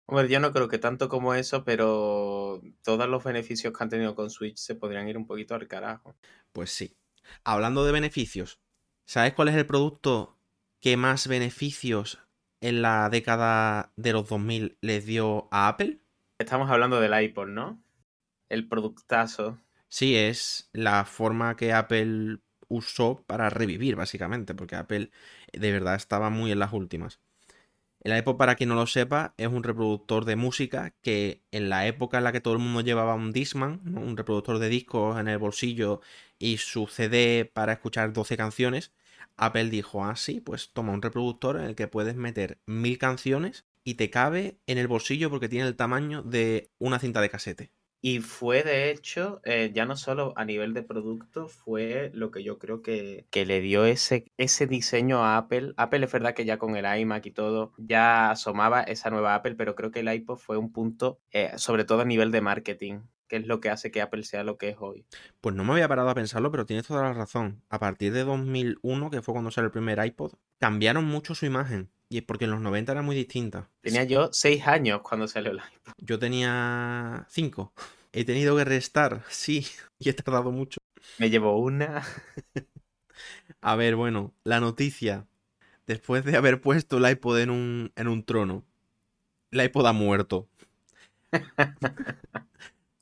Hombre, 0.08 0.27
yo 0.27 0.39
no 0.39 0.51
creo 0.51 0.67
que 0.67 0.79
tanto 0.79 1.08
como 1.08 1.36
eso, 1.36 1.63
pero 1.63 2.60
todos 2.84 3.08
los 3.08 3.24
beneficios 3.24 3.72
que 3.72 3.84
han 3.84 3.89
tenido 3.89 4.15
con 4.15 4.31
Switch 4.31 4.58
se 4.58 4.74
podrían 4.74 5.08
ir 5.08 5.17
un 5.17 5.27
poquito 5.27 5.53
al 5.53 5.67
carajo. 5.67 6.15
Pues 6.51 6.72
sí. 6.72 6.98
Hablando 7.43 7.86
de 7.86 7.91
beneficios, 7.91 8.60
¿sabes 9.05 9.34
cuál 9.34 9.50
es 9.50 9.55
el 9.55 9.67
producto 9.67 10.36
que 10.79 10.98
más 10.98 11.27
beneficios 11.27 12.17
en 12.60 12.81
la 12.81 13.10
década 13.10 13.93
de 13.98 14.13
los 14.13 14.27
2000 14.27 14.79
les 14.81 15.05
dio 15.05 15.48
a 15.51 15.67
Apple? 15.67 16.00
Estamos 16.39 16.72
hablando 16.72 17.00
del 17.00 17.22
iPod, 17.22 17.50
¿no? 17.50 17.79
El 18.50 18.67
productazo. 18.67 19.60
Sí, 19.89 20.15
es 20.15 20.72
la 20.74 21.05
forma 21.05 21.55
que 21.55 21.72
Apple 21.72 22.39
usó 22.69 23.23
para 23.27 23.49
revivir, 23.49 23.95
básicamente, 23.95 24.55
porque 24.55 24.75
Apple 24.75 25.11
de 25.53 25.71
verdad 25.71 25.95
estaba 25.95 26.29
muy 26.29 26.51
en 26.51 26.59
las 26.59 26.73
últimas. 26.73 27.19
El 28.01 28.17
iPod, 28.17 28.38
para 28.38 28.55
quien 28.55 28.69
no 28.69 28.75
lo 28.75 28.88
sepa, 28.88 29.33
es 29.38 29.47
un 29.47 29.63
reproductor 29.63 30.23
de 30.23 30.38
música 30.38 30.95
que 31.01 31.43
en 31.51 31.67
la 31.69 31.85
época 31.85 32.17
en 32.17 32.23
la 32.23 32.31
que 32.31 32.39
todo 32.39 32.53
el 32.53 32.59
mundo 32.59 32.81
llevaba 32.81 33.13
un 33.15 33.33
Discman, 33.33 33.81
un 33.97 34.15
reproductor 34.15 34.59
de 34.59 34.69
discos 34.69 35.19
en 35.19 35.27
el 35.27 35.38
bolsillo 35.38 35.99
y 36.38 36.57
su 36.57 36.88
CD 36.88 37.45
para 37.45 37.73
escuchar 37.73 38.13
12 38.13 38.38
canciones, 38.38 38.93
Apple 39.35 39.69
dijo, 39.69 40.05
ah, 40.05 40.15
sí, 40.15 40.39
pues 40.41 40.71
toma 40.71 40.93
un 40.93 41.01
reproductor 41.01 41.57
en 41.57 41.65
el 41.65 41.75
que 41.75 41.88
puedes 41.88 42.15
meter 42.15 42.59
mil 42.65 42.97
canciones 42.97 43.65
y 43.83 43.95
te 43.95 44.09
cabe 44.09 44.59
en 44.67 44.77
el 44.77 44.88
bolsillo 44.88 45.29
porque 45.29 45.49
tiene 45.49 45.67
el 45.67 45.75
tamaño 45.75 46.23
de 46.23 46.71
una 46.79 46.99
cinta 46.99 47.21
de 47.21 47.29
casete. 47.29 47.71
Y 48.01 48.20
fue 48.22 48.63
de 48.63 48.91
hecho, 48.91 49.41
eh, 49.44 49.72
ya 49.74 49.86
no 49.86 49.98
solo 49.98 50.34
a 50.38 50.46
nivel 50.46 50.74
de 50.74 50.84
producto, 50.84 51.48
fue 51.50 52.12
lo 52.13 52.32
que 52.32 52.44
yo 52.44 52.58
creo 52.58 52.82
que, 52.82 53.25
que, 53.29 53.46
le 53.46 53.60
dio 53.60 53.84
ese, 53.84 54.32
ese 54.38 54.68
diseño 54.68 55.24
a 55.25 55.38
Apple. 55.38 55.74
Apple 55.75 56.06
es 56.06 56.12
verdad 56.12 56.34
que 56.34 56.46
ya 56.46 56.58
con 56.58 56.77
el 56.77 57.00
iMac 57.00 57.25
y 57.25 57.32
todo 57.32 57.74
ya 57.77 58.32
asomaba 58.32 58.84
esa 58.84 59.10
nueva 59.10 59.36
Apple, 59.36 59.56
pero 59.56 59.75
creo 59.75 59.91
que 59.91 60.00
el 60.00 60.13
iPod 60.13 60.38
fue 60.38 60.58
un 60.58 60.72
punto, 60.72 61.20
eh, 61.32 61.51
sobre 61.58 61.84
todo 61.84 62.01
a 62.01 62.06
nivel 62.06 62.32
de 62.32 62.39
marketing, 62.39 63.01
que 63.27 63.36
es 63.36 63.48
lo 63.48 63.60
que 63.60 63.70
hace 63.70 63.91
que 63.91 64.01
Apple 64.01 64.24
sea 64.24 64.46
lo 64.46 64.58
que 64.58 64.70
es 64.70 64.77
hoy. 64.79 65.06
Pues 65.41 65.53
no 65.53 65.65
me 65.65 65.74
había 65.74 65.89
parado 65.89 66.10
a 66.10 66.15
pensarlo, 66.15 66.51
pero 66.51 66.65
tienes 66.65 66.88
toda 66.88 67.03
la 67.03 67.13
razón. 67.13 67.63
A 67.70 67.79
partir 67.79 68.13
de 68.13 68.24
2001, 68.24 69.10
que 69.10 69.22
fue 69.22 69.34
cuando 69.34 69.51
salió 69.51 69.68
el 69.68 69.74
primer 69.74 70.03
iPod, 70.06 70.34
cambiaron 70.58 71.03
mucho 71.03 71.36
su 71.36 71.46
imagen. 71.46 71.89
Y 72.10 72.18
es 72.18 72.24
porque 72.24 72.46
en 72.46 72.51
los 72.51 72.62
90 72.62 72.92
era 72.92 73.01
muy 73.04 73.16
distinta. 73.16 73.70
Tenía 73.82 74.04
yo 74.04 74.30
6 74.34 74.68
años 74.68 75.01
cuando 75.01 75.28
salió 75.28 75.51
el 75.51 75.58
iPod. 75.58 75.94
Yo 76.00 76.18
tenía 76.18 77.28
5. 77.30 77.72
He 78.12 78.25
tenido 78.25 78.58
que 78.58 78.66
restar, 78.66 79.24
sí, 79.30 79.68
y 80.00 80.10
he 80.10 80.13
tardado 80.13 80.51
mucho. 80.51 80.80
Me 81.20 81.30
llevo 81.30 81.58
una. 81.60 82.04
a 83.62 83.75
ver, 83.75 83.96
bueno, 83.96 84.34
la 84.44 84.60
noticia. 84.60 85.28
Después 85.86 86.25
de 86.25 86.36
haber 86.36 86.62
puesto 86.62 86.98
el 86.98 87.10
iPod 87.10 87.39
en 87.39 87.50
un, 87.50 87.92
en 87.96 88.08
un 88.08 88.24
trono, 88.24 88.63
el 89.51 89.62
iPod 89.62 89.88
ha 89.88 89.94
muerto. 89.94 90.48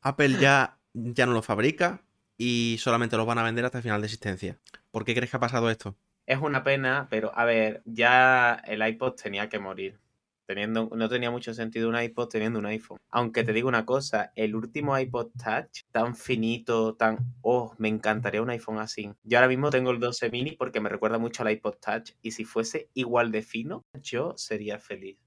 Apple 0.01 0.37
ya, 0.39 0.77
ya 0.93 1.25
no 1.25 1.33
lo 1.33 1.41
fabrica 1.41 2.01
y 2.37 2.77
solamente 2.79 3.17
lo 3.17 3.25
van 3.25 3.39
a 3.39 3.43
vender 3.43 3.65
hasta 3.65 3.79
el 3.79 3.83
final 3.83 4.01
de 4.01 4.07
existencia. 4.07 4.57
¿Por 4.91 5.05
qué 5.05 5.15
crees 5.15 5.31
que 5.31 5.37
ha 5.37 5.41
pasado 5.41 5.69
esto? 5.69 5.95
Es 6.27 6.39
una 6.41 6.61
pena, 6.61 7.07
pero 7.09 7.31
a 7.33 7.45
ver, 7.45 7.81
ya 7.85 8.61
el 8.65 8.85
iPod 8.85 9.13
tenía 9.13 9.47
que 9.47 9.59
morir. 9.59 9.97
Teniendo, 10.45 10.89
no 10.93 11.09
tenía 11.09 11.31
mucho 11.31 11.53
sentido 11.53 11.87
un 11.87 11.97
iPod 11.97 12.27
teniendo 12.27 12.59
un 12.59 12.65
iPhone. 12.65 12.99
Aunque 13.09 13.45
te 13.45 13.53
digo 13.53 13.69
una 13.69 13.85
cosa, 13.85 14.33
el 14.35 14.53
último 14.53 14.97
iPod 14.97 15.29
Touch, 15.41 15.83
tan 15.91 16.15
finito, 16.17 16.95
tan... 16.95 17.17
Oh, 17.41 17.73
me 17.77 17.87
encantaría 17.87 18.41
un 18.41 18.49
iPhone 18.49 18.79
así. 18.79 19.09
Yo 19.23 19.37
ahora 19.37 19.47
mismo 19.47 19.69
tengo 19.69 19.91
el 19.91 19.99
12 19.99 20.29
mini 20.29 20.51
porque 20.51 20.81
me 20.81 20.89
recuerda 20.89 21.17
mucho 21.17 21.43
al 21.43 21.51
iPod 21.51 21.75
Touch 21.75 22.11
y 22.21 22.31
si 22.31 22.43
fuese 22.43 22.89
igual 22.93 23.31
de 23.31 23.41
fino, 23.41 23.85
yo 24.01 24.33
sería 24.37 24.79
feliz. 24.79 25.17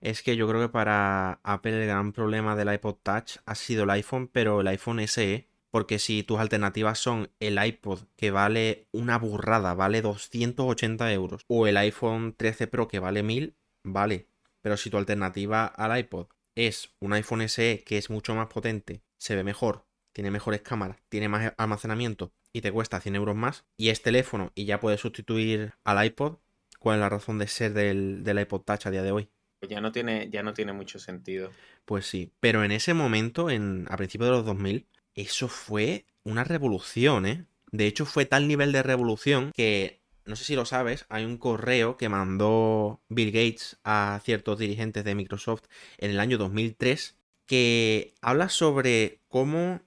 Es 0.00 0.22
que 0.22 0.36
yo 0.36 0.48
creo 0.48 0.62
que 0.62 0.68
para 0.70 1.40
Apple 1.42 1.82
el 1.82 1.88
gran 1.88 2.12
problema 2.12 2.56
del 2.56 2.72
iPod 2.72 2.96
Touch 3.02 3.36
ha 3.44 3.54
sido 3.54 3.84
el 3.84 3.90
iPhone, 3.90 4.28
pero 4.28 4.62
el 4.62 4.68
iPhone 4.68 5.00
SE. 5.00 5.46
Porque 5.76 5.98
si 5.98 6.22
tus 6.22 6.38
alternativas 6.38 6.98
son 6.98 7.28
el 7.38 7.62
iPod 7.62 8.04
que 8.16 8.30
vale 8.30 8.88
una 8.92 9.18
burrada, 9.18 9.74
vale 9.74 10.00
280 10.00 11.12
euros, 11.12 11.42
o 11.48 11.66
el 11.66 11.76
iPhone 11.76 12.34
13 12.34 12.66
Pro 12.66 12.88
que 12.88 12.98
vale 12.98 13.22
1000, 13.22 13.58
vale. 13.82 14.26
Pero 14.62 14.78
si 14.78 14.88
tu 14.88 14.96
alternativa 14.96 15.66
al 15.66 15.98
iPod 15.98 16.28
es 16.54 16.94
un 16.98 17.12
iPhone 17.12 17.42
SE 17.42 17.84
que 17.84 17.98
es 17.98 18.08
mucho 18.08 18.34
más 18.34 18.46
potente, 18.46 19.02
se 19.18 19.36
ve 19.36 19.44
mejor, 19.44 19.84
tiene 20.14 20.30
mejores 20.30 20.62
cámaras, 20.62 20.96
tiene 21.10 21.28
más 21.28 21.52
almacenamiento 21.58 22.32
y 22.54 22.62
te 22.62 22.72
cuesta 22.72 22.98
100 22.98 23.14
euros 23.16 23.36
más, 23.36 23.66
y 23.76 23.90
es 23.90 24.00
teléfono 24.00 24.52
y 24.54 24.64
ya 24.64 24.80
puedes 24.80 25.00
sustituir 25.00 25.74
al 25.84 26.06
iPod, 26.06 26.38
¿cuál 26.78 26.96
es 26.96 27.00
la 27.00 27.10
razón 27.10 27.38
de 27.38 27.48
ser 27.48 27.74
del, 27.74 28.24
del 28.24 28.40
iPod 28.40 28.62
Touch 28.62 28.86
a 28.86 28.90
día 28.90 29.02
de 29.02 29.12
hoy? 29.12 29.28
Ya 29.68 29.82
no, 29.82 29.92
tiene, 29.92 30.30
ya 30.30 30.42
no 30.42 30.54
tiene 30.54 30.72
mucho 30.72 30.98
sentido. 30.98 31.50
Pues 31.84 32.06
sí, 32.06 32.32
pero 32.40 32.64
en 32.64 32.72
ese 32.72 32.94
momento, 32.94 33.50
en, 33.50 33.86
a 33.90 33.96
principios 33.98 34.30
de 34.30 34.36
los 34.36 34.46
2000, 34.46 34.86
eso 35.16 35.48
fue 35.48 36.06
una 36.22 36.44
revolución, 36.44 37.26
¿eh? 37.26 37.46
De 37.72 37.86
hecho, 37.86 38.06
fue 38.06 38.26
tal 38.26 38.46
nivel 38.46 38.72
de 38.72 38.82
revolución 38.82 39.50
que, 39.54 40.00
no 40.24 40.36
sé 40.36 40.44
si 40.44 40.54
lo 40.54 40.64
sabes, 40.64 41.06
hay 41.08 41.24
un 41.24 41.38
correo 41.38 41.96
que 41.96 42.08
mandó 42.08 43.02
Bill 43.08 43.32
Gates 43.32 43.78
a 43.82 44.20
ciertos 44.24 44.58
dirigentes 44.58 45.04
de 45.04 45.14
Microsoft 45.14 45.64
en 45.98 46.10
el 46.10 46.20
año 46.20 46.38
2003 46.38 47.16
que 47.46 48.14
habla 48.20 48.48
sobre 48.48 49.20
cómo 49.28 49.80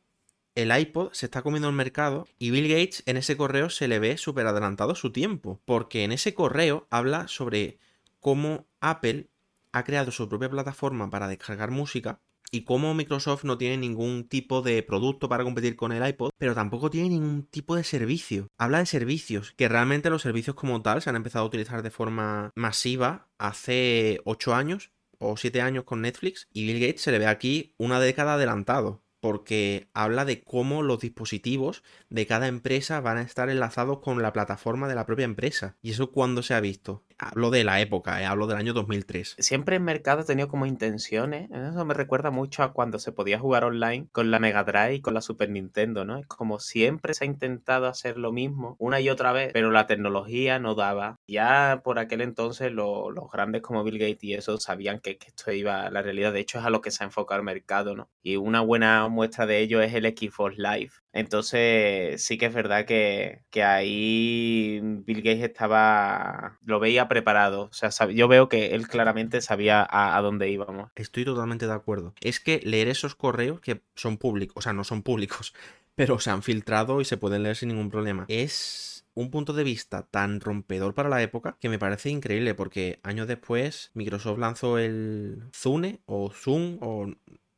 el 0.56 0.78
iPod 0.78 1.14
se 1.14 1.26
está 1.28 1.42
comiendo 1.42 1.70
el 1.70 1.76
mercado 1.76 2.28
y 2.38 2.52
Bill 2.52 2.68
Gates 2.68 3.04
en 3.06 3.18
ese 3.18 3.38
correo 3.38 3.70
se 3.70 3.88
le 3.88 4.00
ve 4.00 4.18
súper 4.18 4.48
adelantado 4.48 4.96
su 4.96 5.12
tiempo, 5.12 5.62
porque 5.66 6.04
en 6.04 6.12
ese 6.12 6.34
correo 6.34 6.88
habla 6.90 7.28
sobre 7.28 7.80
cómo 8.20 8.68
Apple 8.80 9.30
ha 9.72 9.84
creado 9.84 10.12
su 10.12 10.28
propia 10.28 10.50
plataforma 10.50 11.10
para 11.10 11.28
descargar 11.28 11.72
música 11.72 12.20
y 12.52 12.64
como 12.64 12.94
Microsoft 12.94 13.44
no 13.44 13.58
tiene 13.58 13.78
ningún 13.78 14.28
tipo 14.28 14.62
de 14.62 14.84
producto 14.84 15.30
para 15.30 15.44
competir 15.44 15.76
con 15.76 15.92
el 15.92 16.08
iPod, 16.08 16.32
pero 16.38 16.56
tampoco 16.56 16.90
tiene 16.90 17.10
ningún 17.10 17.44
tipo 17.44 17.76
de 17.76 17.84
servicio. 17.84 18.48
Habla 18.58 18.80
de 18.80 18.86
servicios, 18.86 19.54
que 19.56 19.70
realmente 19.70 20.10
los 20.10 20.22
servicios 20.22 20.56
como 20.56 20.82
tal 20.82 21.02
se 21.02 21.10
han 21.10 21.16
empezado 21.16 21.46
a 21.46 21.48
utilizar 21.48 21.82
de 21.84 21.92
forma 21.92 22.52
masiva 22.56 23.28
hace 23.38 24.22
8 24.26 24.54
años 24.54 24.92
o 25.20 25.38
7 25.38 25.62
años 25.62 25.84
con 25.84 26.02
Netflix 26.02 26.48
y 26.54 26.66
Bill 26.66 26.80
Gates 26.80 27.02
se 27.02 27.12
le 27.12 27.20
ve 27.20 27.28
aquí 27.28 27.74
una 27.78 28.00
década 28.00 28.36
adelantado 28.36 29.04
porque 29.20 29.90
habla 29.94 30.26
de 30.26 30.42
cómo 30.44 30.82
los 30.82 31.02
dispositivos 31.02 31.84
de 32.10 32.26
cada 32.26 32.48
empresa 32.48 33.02
van 33.02 33.18
a 33.18 33.22
estar 33.22 33.50
enlazados 33.50 34.00
con 34.00 34.22
la 34.22 34.34
plataforma 34.34 34.88
de 34.88 34.96
la 34.96 35.06
propia 35.06 35.26
empresa. 35.26 35.78
¿Y 35.82 35.92
eso 35.92 36.12
cuándo 36.12 36.42
se 36.42 36.54
ha 36.54 36.62
visto? 36.62 37.04
Hablo 37.22 37.50
de 37.52 37.66
la 37.66 37.82
época, 37.82 38.22
¿eh? 38.22 38.26
hablo 38.26 38.48
del 38.48 38.58
año 38.58 38.72
2003. 38.72 39.36
Siempre 39.40 39.76
el 39.76 39.82
mercado 39.82 40.22
ha 40.22 40.26
tenido 40.26 40.48
como 40.48 40.66
intenciones. 40.66 41.52
Eso 41.52 41.84
me 41.84 41.94
recuerda 41.94 42.32
mucho 42.32 42.64
a 42.64 42.72
cuando 42.72 42.98
se 42.98 43.12
podía 43.12 43.38
jugar 43.38 43.66
online 43.66 44.08
con 44.14 44.32
la 44.32 44.40
Mega 44.40 44.64
Drive 44.64 44.96
y 44.96 45.02
con 45.02 45.14
la 45.14 45.22
Super 45.22 45.50
Nintendo, 45.50 46.06
¿no? 46.06 46.18
Es 46.18 46.26
como 46.28 46.60
siempre 46.60 47.14
se 47.14 47.26
ha 47.26 47.28
intentado 47.28 47.88
hacer 47.88 48.18
lo 48.18 48.32
mismo 48.32 48.78
una 48.80 49.02
y 49.02 49.10
otra 49.10 49.34
vez, 49.34 49.52
pero 49.52 49.70
la 49.70 49.86
tecnología 49.86 50.60
no 50.60 50.76
daba. 50.76 51.18
Ya 51.28 51.82
por 51.84 52.00
aquel 52.00 52.22
entonces 52.22 52.72
los 52.72 53.14
grandes 53.34 53.62
como 53.64 53.84
Bill 53.84 54.00
Gates 54.00 54.24
y 54.24 54.36
eso 54.36 54.58
sabían 54.58 55.02
que, 55.02 55.18
que, 55.18 55.28
esto 55.28 55.52
iba 55.52 55.88
a 55.88 55.92
la 55.92 56.02
realidad. 56.02 56.32
De 56.32 56.40
hecho, 56.40 56.60
es 56.60 56.66
a 56.66 56.70
lo 56.70 56.80
que 56.80 56.92
se 56.92 57.04
ha 57.04 57.08
enfocado 57.08 57.40
el 57.40 57.46
mercado, 57.46 57.98
¿no? 57.98 58.10
Y 58.24 58.38
una 58.38 58.62
buena 58.62 59.10
muestra 59.10 59.46
de 59.46 59.60
ello 59.60 59.82
es 59.82 59.94
el 59.94 60.06
Xbox 60.06 60.58
Live. 60.58 60.92
Entonces, 61.12 62.24
sí 62.24 62.38
que 62.38 62.46
es 62.46 62.54
verdad 62.54 62.86
que, 62.86 63.44
que, 63.50 63.64
ahí 63.64 64.80
Bill 64.82 65.22
Gates 65.22 65.44
estaba, 65.44 66.60
lo 66.64 66.80
veía 66.80 67.08
preparado. 67.08 67.64
O 67.64 67.74
sea, 67.74 67.90
yo 68.12 68.28
veo 68.28 68.48
que 68.48 68.76
él 68.76 68.88
claramente 68.88 69.42
sabía 69.42 69.82
a, 69.82 70.18
a, 70.18 70.22
dónde 70.22 70.50
íbamos. 70.50 70.92
Estoy 70.96 71.26
totalmente 71.26 71.66
de 71.66 71.74
acuerdo. 71.74 72.14
Es 72.22 72.40
que 72.40 72.60
leer 72.64 72.88
esos 72.90 73.16
correos 73.16 73.60
que 73.60 73.82
son 73.96 74.18
públicos, 74.18 74.58
o 74.58 74.62
sea, 74.62 74.74
no 74.74 74.84
son 74.84 75.02
públicos, 75.02 75.54
pero 75.96 76.20
se 76.20 76.30
han 76.30 76.44
filtrado 76.44 77.02
y 77.02 77.06
se 77.06 77.18
pueden 77.18 77.44
leer 77.44 77.56
sin 77.56 77.70
ningún 77.70 77.90
problema. 77.90 78.26
Es 78.28 78.90
un 79.20 79.32
punto 79.32 79.54
de 79.54 79.64
vista 79.64 80.04
tan 80.04 80.40
rompedor 80.40 80.94
para 80.94 81.10
la 81.10 81.22
época 81.22 81.58
que 81.60 81.70
me 81.70 81.80
parece 81.80 82.10
increíble 82.10 82.54
porque 82.54 83.00
años 83.04 83.28
después 83.28 83.92
Microsoft 83.94 84.40
lanzó 84.40 84.78
el 84.78 85.44
Zune 85.54 86.00
o 86.06 86.32
Zoom 86.32 86.78
o 86.82 87.12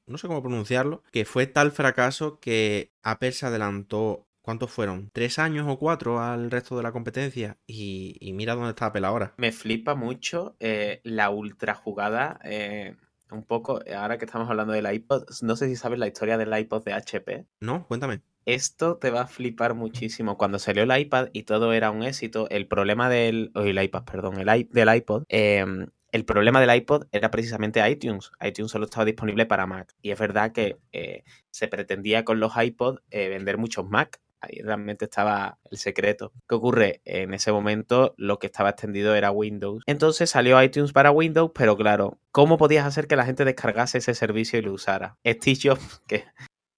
no 0.08 0.18
sé 0.18 0.28
cómo 0.28 0.42
pronunciarlo, 0.42 1.04
que 1.12 1.26
fue 1.26 1.48
tal 1.48 1.72
fracaso 1.72 2.40
que 2.40 2.92
Apple 3.04 3.32
se 3.32 3.46
adelantó 3.46 4.28
¿Cuántos 4.42 4.72
fueron? 4.72 5.12
¿Tres 5.14 5.38
años 5.38 5.68
o 5.70 5.78
cuatro 5.78 6.20
al 6.20 6.50
resto 6.50 6.76
de 6.76 6.84
la 6.84 6.92
competencia? 6.92 7.60
Y, 7.68 8.18
mira 8.34 8.56
dónde 8.56 8.70
está 8.70 8.88
Apple 8.88 9.06
ahora. 9.06 9.34
Me 9.38 9.52
flipa 9.52 9.94
mucho 9.94 10.56
eh, 10.60 11.00
la 11.04 11.30
ultra 11.30 11.76
jugada. 11.76 12.40
Eh, 12.44 12.96
un 13.30 13.44
poco, 13.44 13.82
ahora 13.96 14.18
que 14.18 14.26
estamos 14.26 14.50
hablando 14.50 14.74
del 14.74 14.92
iPod, 14.92 15.26
no 15.42 15.56
sé 15.56 15.68
si 15.68 15.76
sabes 15.76 16.00
la 16.00 16.08
historia 16.08 16.38
del 16.38 16.58
iPod 16.58 16.84
de 16.84 16.94
HP. 16.94 17.46
No, 17.60 17.86
cuéntame. 17.88 18.22
Esto 18.46 18.98
te 18.98 19.12
va 19.12 19.22
a 19.22 19.28
flipar 19.28 19.76
muchísimo. 19.76 20.38
Cuando 20.38 20.58
salió 20.58 20.84
el 20.84 21.00
iPad 21.00 21.30
y 21.32 21.44
todo 21.44 21.72
era 21.74 21.92
un 21.92 22.02
éxito, 22.02 22.50
el 22.50 22.68
problema 22.68 23.10
del. 23.10 23.52
El 23.54 23.82
iPad, 23.82 24.04
perdón, 24.06 24.40
el 24.40 24.68
del 24.70 24.96
iPod. 24.96 25.26
Em, 25.30 25.88
el 26.12 26.26
problema 26.26 26.60
del 26.60 26.76
iPod 26.76 27.08
era 27.12 27.32
precisamente 27.32 27.88
iTunes. 27.90 28.32
iTunes 28.42 28.72
solo 28.72 28.86
estaba 28.86 29.06
disponible 29.06 29.46
para 29.46 29.66
Mac. 29.66 29.94
Y 30.02 30.12
es 30.12 30.20
verdad 30.20 30.52
que 30.52 30.78
eh, 30.92 31.24
se 31.50 31.68
pretendía 31.68 32.26
con 32.26 32.40
los 32.40 32.54
iPod 32.56 33.00
vender 33.10 33.58
muchos 33.58 33.88
Mac 33.88 34.20
ahí 34.42 34.62
realmente 34.62 35.06
estaba 35.06 35.58
el 35.70 35.78
secreto. 35.78 36.34
¿Qué 36.50 36.56
ocurre? 36.56 37.02
En 37.06 37.34
ese 37.34 37.52
momento 37.52 38.14
lo 38.18 38.40
que 38.40 38.48
estaba 38.48 38.70
extendido 38.72 39.16
era 39.16 39.32
Windows. 39.32 39.84
Entonces 39.86 40.30
salió 40.30 40.62
iTunes 40.62 40.92
para 40.92 41.12
Windows, 41.12 41.52
pero 41.54 41.78
claro, 41.78 42.20
¿cómo 42.32 42.58
podías 42.58 42.86
hacer 42.86 43.08
que 43.08 43.16
la 43.16 43.26
gente 43.26 43.46
descargase 43.46 44.00
ese 44.00 44.16
servicio 44.16 44.60
y 44.60 44.64
lo 44.64 44.74
usara? 44.74 45.18
Steve 45.26 45.60
Jobs, 45.64 46.02
que 46.08 46.26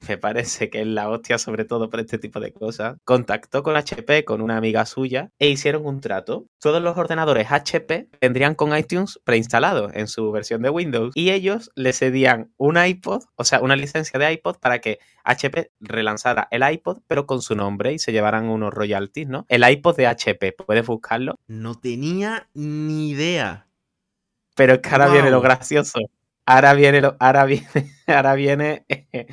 me 0.08 0.18
parece 0.18 0.70
que 0.70 0.82
es 0.82 0.88
la 0.88 1.10
hostia 1.10 1.38
sobre 1.38 1.66
todo 1.66 1.90
por 1.90 2.00
este 2.00 2.18
tipo 2.18 2.40
de 2.40 2.54
cosas, 2.54 2.98
contactó 3.04 3.64
con 3.64 3.76
HP, 3.76 4.26
con 4.26 4.42
una 4.42 4.58
amiga 4.58 4.86
suya, 4.86 5.30
e 5.40 5.50
hicieron 5.50 5.86
un 5.86 6.02
trato. 6.02 6.46
Todos 6.60 6.82
los 6.82 6.98
ordenadores 6.98 7.52
HP 7.52 8.10
vendrían 8.22 8.56
con 8.56 8.76
iTunes 8.78 9.20
preinstalado 9.24 9.90
en 9.94 10.08
su 10.08 10.32
versión 10.32 10.62
de 10.62 10.70
Windows 10.70 11.12
y 11.16 11.32
ellos 11.32 11.72
le 11.76 11.94
cedían 11.94 12.54
un 12.58 12.78
iPod, 12.78 13.24
o 13.36 13.44
sea, 13.44 13.62
una 13.62 13.76
licencia 13.76 14.20
de 14.20 14.32
iPod 14.34 14.58
para 14.58 14.80
que 14.80 15.00
HP 15.24 15.72
relanzara 15.80 16.48
el 16.52 16.64
iPod, 16.70 17.00
pero 17.08 17.26
con 17.26 17.42
su 17.42 17.56
nombre 17.56 17.94
y 17.94 18.00
se 18.00 18.12
llevaran 18.12 18.46
unos 18.46 18.74
royalties, 18.74 19.28
¿no? 19.28 19.46
El 19.48 19.68
iPod 19.70 19.96
de 19.96 20.08
HP, 20.08 20.54
¿puedes 20.54 20.86
buscarlo? 20.86 21.40
No 21.48 21.76
tenía 21.80 22.50
ni 22.54 23.10
idea. 23.10 23.68
Pero 24.56 24.74
es 24.74 24.80
que 24.80 24.90
ahora 24.90 25.10
viene 25.10 25.32
lo 25.32 25.42
gracioso. 25.42 26.00
Ahora 26.46 26.74
viene, 26.74 27.02
ahora 27.20 27.46
viene, 27.46 27.66
ahora 28.08 28.36
viene, 28.36 28.86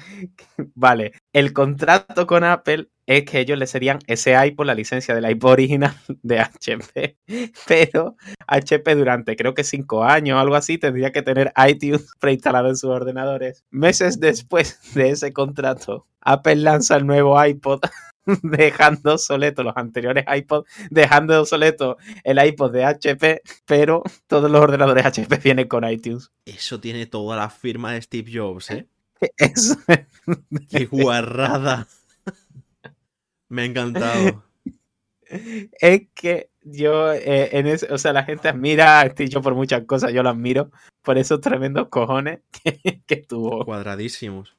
vale, 0.74 1.12
el 1.32 1.52
contrato 1.52 2.26
con 2.26 2.44
Apple 2.44 2.88
es 3.06 3.24
que 3.24 3.40
ellos 3.40 3.58
le 3.58 3.66
serían 3.66 3.98
ese 4.06 4.34
iPod, 4.46 4.66
la 4.66 4.74
licencia 4.74 5.16
del 5.16 5.28
iPod 5.28 5.50
original 5.50 5.92
de 6.22 6.38
HP, 6.38 7.18
pero 7.66 8.16
HP 8.46 8.94
durante 8.94 9.34
creo 9.34 9.54
que 9.54 9.64
cinco 9.64 10.04
años 10.04 10.36
o 10.36 10.40
algo 10.40 10.54
así 10.54 10.78
tendría 10.78 11.10
que 11.10 11.22
tener 11.22 11.52
iTunes 11.66 12.06
preinstalado 12.20 12.68
en 12.68 12.76
sus 12.76 12.90
ordenadores. 12.90 13.64
Meses 13.70 14.20
después 14.20 14.78
de 14.94 15.10
ese 15.10 15.32
contrato, 15.32 16.06
Apple 16.20 16.56
lanza 16.56 16.96
el 16.96 17.06
nuevo 17.06 17.44
iPod 17.44 17.80
dejando 18.42 19.14
obsoleto 19.14 19.62
los 19.62 19.76
anteriores 19.76 20.24
iPods, 20.26 20.68
dejando 20.90 21.40
obsoleto 21.40 21.96
el 22.24 22.44
iPod 22.44 22.72
de 22.72 22.84
HP, 22.84 23.42
pero 23.66 24.02
todos 24.26 24.50
los 24.50 24.60
ordenadores 24.60 25.04
HP 25.04 25.36
vienen 25.38 25.68
con 25.68 25.88
iTunes. 25.88 26.30
Eso 26.44 26.80
tiene 26.80 27.06
toda 27.06 27.36
la 27.36 27.50
firma 27.50 27.92
de 27.92 28.02
Steve 28.02 28.30
Jobs, 28.32 28.70
¿eh? 28.70 28.86
Eso. 29.36 29.76
¡Qué 30.70 30.86
guarrada! 30.86 31.86
Me 33.48 33.62
ha 33.62 33.64
encantado. 33.64 34.44
Es 35.32 36.08
que 36.12 36.50
yo, 36.62 37.12
eh, 37.12 37.56
en 37.56 37.68
ese, 37.68 37.86
o 37.92 37.98
sea, 37.98 38.12
la 38.12 38.24
gente 38.24 38.48
admira 38.48 39.00
a 39.00 39.08
Steve 39.10 39.30
Jobs 39.32 39.44
por 39.44 39.54
muchas 39.54 39.84
cosas, 39.84 40.12
yo 40.12 40.24
lo 40.24 40.30
admiro 40.30 40.72
por 41.02 41.18
esos 41.18 41.40
tremendos 41.40 41.88
cojones 41.88 42.40
que, 42.50 43.00
que 43.06 43.16
tuvo. 43.18 43.64
Cuadradísimos. 43.64 44.56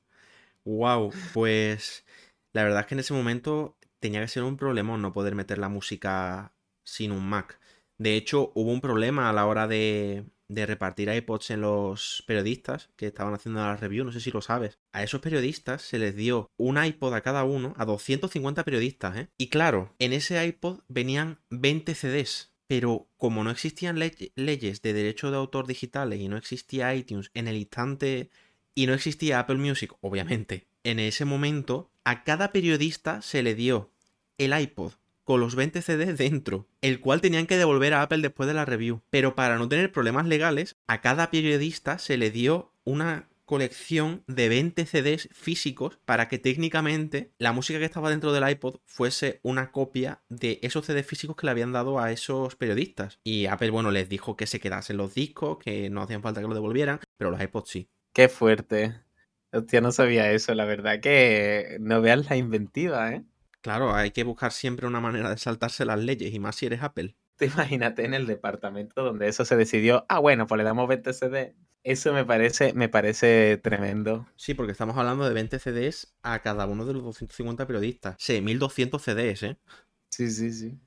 Wow, 0.64 1.12
pues 1.34 2.06
la 2.54 2.64
verdad 2.64 2.82
es 2.82 2.86
que 2.88 2.96
en 2.96 3.00
ese 3.00 3.14
momento 3.14 3.78
tenía 4.00 4.22
que 4.22 4.28
ser 4.28 4.44
un 4.44 4.58
problema 4.58 4.98
no 4.98 5.14
poder 5.14 5.36
meter 5.36 5.58
la 5.58 5.70
música 5.70 6.54
sin 6.84 7.12
un 7.12 7.28
Mac. 7.28 7.60
De 7.98 8.16
hecho, 8.16 8.52
hubo 8.56 8.72
un 8.72 8.82
problema 8.82 9.30
a 9.30 9.34
la 9.34 9.46
hora 9.46 9.68
de, 9.68 10.26
de 10.52 10.66
repartir 10.66 11.10
iPods 11.10 11.52
en 11.52 11.62
los 11.62 12.24
periodistas 12.28 12.90
que 12.96 13.08
estaban 13.08 13.34
haciendo 13.34 13.62
la 13.62 13.78
review, 13.78 14.04
no 14.04 14.12
sé 14.12 14.20
si 14.20 14.32
lo 14.32 14.42
sabes. 14.42 14.80
A 14.92 15.04
esos 15.04 15.22
periodistas 15.22 15.82
se 15.82 16.00
les 16.00 16.16
dio 16.16 16.50
un 16.58 16.84
iPod 16.84 17.14
a 17.14 17.22
cada 17.22 17.44
uno, 17.44 17.74
a 17.78 17.86
250 17.86 18.64
periodistas, 18.64 19.18
¿eh? 19.18 19.30
Y 19.38 19.48
claro, 19.48 19.96
en 20.00 20.14
ese 20.14 20.44
iPod 20.46 20.82
venían 20.88 21.40
20 21.50 21.96
CDs. 21.96 22.52
Pero 22.68 23.10
como 23.18 23.44
no 23.44 23.52
existían 23.52 24.00
leyes 24.00 24.82
de 24.82 24.94
derecho 24.94 25.30
de 25.30 25.36
autor 25.36 25.68
digitales 25.68 26.22
y 26.22 26.30
no 26.30 26.38
existía 26.38 26.96
iTunes 26.96 27.30
en 27.34 27.50
el 27.50 27.58
instante 27.58 28.30
y 28.74 28.88
no 28.88 28.94
existía 28.94 29.40
Apple 29.40 29.58
Music, 29.58 29.92
obviamente, 30.00 30.68
en 30.86 31.00
ese 31.00 31.26
momento 31.26 31.91
a 32.04 32.24
cada 32.24 32.52
periodista 32.52 33.22
se 33.22 33.44
le 33.44 33.56
dio 33.56 33.92
el 34.38 34.58
iPod 34.58 34.94
con 35.24 35.40
los 35.40 35.56
20 35.56 35.82
CDs 35.82 36.18
dentro, 36.18 36.68
el 36.82 37.00
cual 37.00 37.22
tenían 37.22 37.48
que 37.48 37.58
devolver 37.58 37.94
a 37.94 38.02
Apple 38.02 38.22
después 38.22 38.48
de 38.48 38.54
la 38.54 38.66
review. 38.66 39.02
Pero 39.10 39.36
para 39.36 39.58
no 39.58 39.70
tener 39.70 39.92
problemas 39.92 40.26
legales, 40.26 40.78
a 40.88 41.02
cada 41.02 41.32
periodista 41.32 42.00
se 42.00 42.18
le 42.18 42.32
dio 42.32 42.74
una 42.84 43.30
colección 43.46 44.24
de 44.28 44.48
20 44.48 44.86
CDs 44.86 45.28
físicos 45.34 46.00
para 46.06 46.30
que 46.30 46.40
técnicamente 46.40 47.34
la 47.38 47.52
música 47.52 47.80
que 47.80 47.86
estaba 47.86 48.10
dentro 48.10 48.32
del 48.32 48.50
iPod 48.50 48.78
fuese 48.86 49.42
una 49.44 49.72
copia 49.72 50.22
de 50.30 50.60
esos 50.64 50.86
CDs 50.86 51.06
físicos 51.06 51.36
que 51.36 51.46
le 51.46 51.52
habían 51.52 51.74
dado 51.74 52.00
a 52.00 52.12
esos 52.12 52.56
periodistas. 52.56 53.20
Y 53.26 53.48
Apple, 53.48 53.72
bueno, 53.72 53.92
les 53.92 54.08
dijo 54.08 54.38
que 54.38 54.48
se 54.48 54.62
quedasen 54.62 54.96
los 54.96 55.14
discos, 55.14 55.58
que 55.58 55.90
no 55.90 56.02
hacían 56.02 56.22
falta 56.22 56.40
que 56.40 56.48
lo 56.48 56.54
devolvieran, 56.54 57.02
pero 57.18 57.30
los 57.30 57.42
iPods 57.42 57.70
sí. 57.70 57.90
Qué 58.14 58.30
fuerte. 58.30 59.02
Hostia, 59.54 59.82
no 59.82 59.92
sabía 59.92 60.32
eso, 60.32 60.54
la 60.54 60.66
verdad 60.66 61.02
que 61.02 61.78
no 61.82 62.02
veas 62.02 62.30
la 62.30 62.38
inventiva, 62.38 63.12
¿eh? 63.12 63.26
Claro, 63.62 63.94
hay 63.94 64.12
que 64.12 64.24
buscar 64.24 64.52
siempre 64.52 64.88
una 64.88 65.02
manera 65.02 65.30
de 65.30 65.38
saltarse 65.38 65.86
las 65.86 66.00
leyes, 66.00 66.34
y 66.34 66.40
más 66.40 66.56
si 66.56 66.66
eres 66.66 66.82
Apple. 66.82 67.16
Te 67.36 67.46
imagínate 67.48 68.06
en 68.06 68.14
el 68.14 68.28
departamento 68.28 69.04
donde 69.04 69.28
eso 69.28 69.46
se 69.46 69.56
decidió, 69.56 70.06
ah, 70.10 70.20
bueno, 70.20 70.48
pues 70.48 70.58
le 70.58 70.64
damos 70.64 70.88
20 70.88 71.14
CD. 71.14 71.56
Eso 71.84 72.14
me 72.14 72.24
parece, 72.24 72.74
me 72.74 72.90
parece 72.90 73.58
tremendo. 73.58 74.28
Sí, 74.36 74.54
porque 74.54 74.72
estamos 74.72 74.96
hablando 74.98 75.28
de 75.28 75.34
20 75.34 75.58
CDs 75.58 76.14
a 76.22 76.40
cada 76.40 76.68
uno 76.68 76.86
de 76.86 76.94
los 76.94 77.04
250 77.04 77.66
periodistas. 77.66 78.16
Sí, 78.20 78.40
1200 78.42 79.02
CDs, 79.02 79.44
¿eh? 79.44 79.58
Sí, 80.12 80.30
sí, 80.30 80.52
sí. 80.52 80.80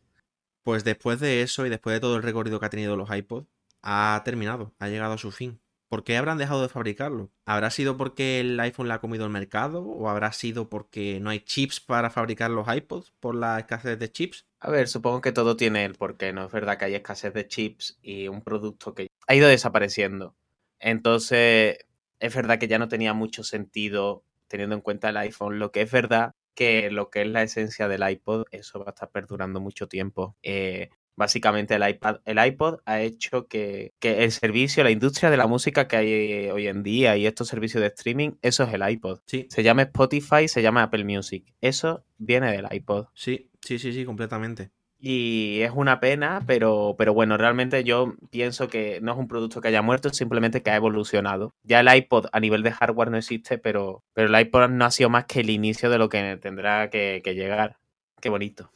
Pues 0.62 0.84
después 0.84 1.20
de 1.20 1.42
eso 1.42 1.66
y 1.66 1.70
después 1.70 1.94
de 1.94 2.00
todo 2.00 2.16
el 2.16 2.22
recorrido 2.22 2.60
que 2.60 2.66
ha 2.66 2.70
tenido 2.70 2.96
los 2.96 3.14
iPods, 3.14 3.46
ha 3.82 4.22
terminado, 4.24 4.72
ha 4.78 4.88
llegado 4.88 5.14
a 5.14 5.18
su 5.18 5.30
fin. 5.32 5.60
¿Por 5.94 6.02
qué 6.02 6.16
habrán 6.16 6.38
dejado 6.38 6.60
de 6.60 6.68
fabricarlo? 6.68 7.30
¿Habrá 7.46 7.70
sido 7.70 7.96
porque 7.96 8.40
el 8.40 8.58
iPhone 8.58 8.88
le 8.88 8.94
ha 8.94 8.98
comido 8.98 9.26
el 9.26 9.30
mercado? 9.30 9.84
¿O 9.84 10.08
habrá 10.08 10.32
sido 10.32 10.68
porque 10.68 11.20
no 11.20 11.30
hay 11.30 11.38
chips 11.38 11.78
para 11.78 12.10
fabricar 12.10 12.50
los 12.50 12.66
iPods 12.66 13.12
por 13.20 13.36
la 13.36 13.60
escasez 13.60 13.96
de 13.96 14.10
chips? 14.10 14.44
A 14.58 14.72
ver, 14.72 14.88
supongo 14.88 15.20
que 15.20 15.30
todo 15.30 15.56
tiene 15.56 15.84
el 15.84 15.94
porqué. 15.94 16.32
No 16.32 16.46
es 16.46 16.50
verdad 16.50 16.78
que 16.78 16.86
hay 16.86 16.96
escasez 16.96 17.32
de 17.32 17.46
chips 17.46 17.96
y 18.02 18.26
un 18.26 18.42
producto 18.42 18.92
que 18.92 19.06
ha 19.28 19.34
ido 19.36 19.46
desapareciendo. 19.46 20.34
Entonces, 20.80 21.86
es 22.18 22.34
verdad 22.34 22.58
que 22.58 22.66
ya 22.66 22.80
no 22.80 22.88
tenía 22.88 23.14
mucho 23.14 23.44
sentido 23.44 24.24
teniendo 24.48 24.74
en 24.74 24.82
cuenta 24.82 25.10
el 25.10 25.16
iPhone. 25.18 25.60
Lo 25.60 25.70
que 25.70 25.82
es 25.82 25.92
verdad 25.92 26.32
que 26.56 26.90
lo 26.90 27.08
que 27.10 27.22
es 27.22 27.28
la 27.28 27.44
esencia 27.44 27.86
del 27.86 28.02
iPod, 28.10 28.46
eso 28.50 28.80
va 28.80 28.86
a 28.86 28.90
estar 28.90 29.12
perdurando 29.12 29.60
mucho 29.60 29.86
tiempo. 29.86 30.34
Eh, 30.42 30.90
Básicamente 31.16 31.74
el 31.74 31.88
iPad, 31.88 32.16
el 32.24 32.44
iPod 32.44 32.80
ha 32.86 33.00
hecho 33.00 33.46
que, 33.46 33.92
el 34.00 34.32
servicio, 34.32 34.82
la 34.82 34.90
industria 34.90 35.30
de 35.30 35.36
la 35.36 35.46
música 35.46 35.86
que 35.86 35.96
hay 35.96 36.50
hoy 36.50 36.66
en 36.66 36.82
día 36.82 37.16
y 37.16 37.26
estos 37.26 37.48
servicios 37.48 37.80
de 37.80 37.88
streaming, 37.88 38.32
eso 38.42 38.64
es 38.64 38.74
el 38.74 38.88
iPod. 38.88 39.20
Sí. 39.26 39.46
Se 39.50 39.62
llama 39.62 39.82
Spotify, 39.82 40.48
se 40.48 40.62
llama 40.62 40.82
Apple 40.82 41.04
Music. 41.04 41.54
Eso 41.60 42.04
viene 42.18 42.50
del 42.50 42.66
iPod. 42.70 43.06
Sí, 43.14 43.50
sí, 43.60 43.78
sí, 43.78 43.92
sí, 43.92 44.04
completamente. 44.04 44.70
Y 45.06 45.60
es 45.60 45.70
una 45.74 46.00
pena, 46.00 46.42
pero, 46.46 46.94
pero 46.96 47.12
bueno, 47.12 47.36
realmente 47.36 47.84
yo 47.84 48.14
pienso 48.30 48.68
que 48.68 49.00
no 49.02 49.12
es 49.12 49.18
un 49.18 49.28
producto 49.28 49.60
que 49.60 49.68
haya 49.68 49.82
muerto, 49.82 50.08
simplemente 50.08 50.62
que 50.62 50.70
ha 50.70 50.76
evolucionado. 50.76 51.54
Ya 51.62 51.80
el 51.80 51.94
iPod 51.94 52.28
a 52.32 52.40
nivel 52.40 52.62
de 52.62 52.72
hardware 52.72 53.10
no 53.10 53.18
existe, 53.18 53.58
pero, 53.58 54.02
pero 54.14 54.34
el 54.34 54.40
iPod 54.40 54.70
no 54.70 54.86
ha 54.86 54.90
sido 54.90 55.10
más 55.10 55.26
que 55.26 55.40
el 55.40 55.50
inicio 55.50 55.90
de 55.90 55.98
lo 55.98 56.08
que 56.08 56.38
tendrá 56.40 56.88
que, 56.88 57.20
que 57.22 57.34
llegar. 57.34 57.76
Qué 58.18 58.30
bonito. 58.30 58.70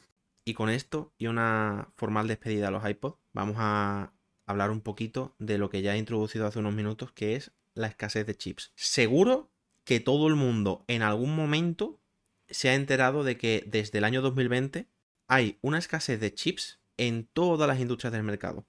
Y 0.48 0.54
con 0.54 0.70
esto 0.70 1.12
y 1.18 1.26
una 1.26 1.90
formal 1.94 2.26
despedida 2.26 2.68
a 2.68 2.70
los 2.70 2.88
iPods, 2.88 3.18
vamos 3.34 3.56
a 3.58 4.14
hablar 4.46 4.70
un 4.70 4.80
poquito 4.80 5.34
de 5.38 5.58
lo 5.58 5.68
que 5.68 5.82
ya 5.82 5.94
he 5.94 5.98
introducido 5.98 6.46
hace 6.46 6.58
unos 6.58 6.72
minutos, 6.72 7.12
que 7.12 7.36
es 7.36 7.52
la 7.74 7.86
escasez 7.86 8.26
de 8.26 8.34
chips. 8.34 8.72
Seguro 8.74 9.50
que 9.84 10.00
todo 10.00 10.26
el 10.26 10.36
mundo 10.36 10.86
en 10.88 11.02
algún 11.02 11.36
momento 11.36 12.00
se 12.48 12.70
ha 12.70 12.74
enterado 12.74 13.24
de 13.24 13.36
que 13.36 13.62
desde 13.66 13.98
el 13.98 14.04
año 14.04 14.22
2020 14.22 14.86
hay 15.26 15.58
una 15.60 15.76
escasez 15.76 16.18
de 16.18 16.32
chips 16.32 16.80
en 16.96 17.28
todas 17.30 17.68
las 17.68 17.78
industrias 17.78 18.14
del 18.14 18.22
mercado. 18.22 18.64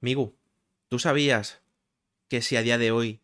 Migu, 0.00 0.36
¿tú 0.86 1.00
sabías 1.00 1.62
que 2.28 2.42
si 2.42 2.54
a 2.54 2.62
día 2.62 2.78
de 2.78 2.92
hoy, 2.92 3.22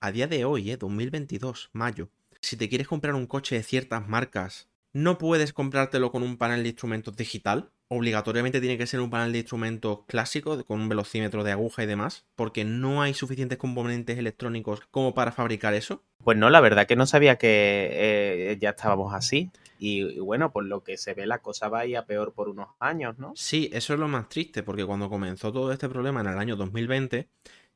a 0.00 0.10
día 0.10 0.26
de 0.26 0.44
hoy, 0.44 0.72
eh, 0.72 0.76
2022, 0.76 1.70
mayo, 1.72 2.08
si 2.40 2.56
te 2.56 2.68
quieres 2.68 2.88
comprar 2.88 3.14
un 3.14 3.28
coche 3.28 3.54
de 3.54 3.62
ciertas 3.62 4.08
marcas 4.08 4.71
no 4.92 5.18
puedes 5.18 5.52
comprártelo 5.52 6.10
con 6.10 6.22
un 6.22 6.36
panel 6.36 6.62
de 6.62 6.70
instrumentos 6.70 7.16
digital 7.16 7.70
obligatoriamente 7.94 8.60
tiene 8.60 8.78
que 8.78 8.86
ser 8.86 9.00
un 9.00 9.10
panel 9.10 9.32
de 9.32 9.40
instrumentos 9.40 10.00
clásico 10.06 10.64
con 10.64 10.80
un 10.80 10.88
velocímetro 10.88 11.44
de 11.44 11.52
aguja 11.52 11.82
y 11.82 11.86
demás, 11.86 12.24
porque 12.36 12.64
no 12.64 13.02
hay 13.02 13.12
suficientes 13.12 13.58
componentes 13.58 14.18
electrónicos 14.18 14.80
como 14.90 15.12
para 15.12 15.30
fabricar 15.30 15.74
eso. 15.74 16.02
Pues 16.24 16.38
no, 16.38 16.48
la 16.48 16.60
verdad 16.60 16.86
que 16.86 16.96
no 16.96 17.04
sabía 17.04 17.36
que 17.36 17.90
eh, 17.92 18.58
ya 18.58 18.70
estábamos 18.70 19.12
así. 19.12 19.50
Y, 19.78 20.18
bueno, 20.20 20.52
por 20.52 20.64
lo 20.64 20.84
que 20.84 20.96
se 20.96 21.12
ve, 21.12 21.26
la 21.26 21.38
cosa 21.38 21.68
va 21.68 21.80
a 21.80 21.86
ir 21.86 21.96
a 21.96 22.06
peor 22.06 22.32
por 22.32 22.48
unos 22.48 22.68
años, 22.78 23.18
¿no? 23.18 23.32
Sí, 23.34 23.68
eso 23.72 23.92
es 23.92 24.00
lo 24.00 24.08
más 24.08 24.28
triste, 24.28 24.62
porque 24.62 24.86
cuando 24.86 25.10
comenzó 25.10 25.52
todo 25.52 25.72
este 25.72 25.88
problema 25.88 26.20
en 26.20 26.28
el 26.28 26.38
año 26.38 26.56
2020, 26.56 27.28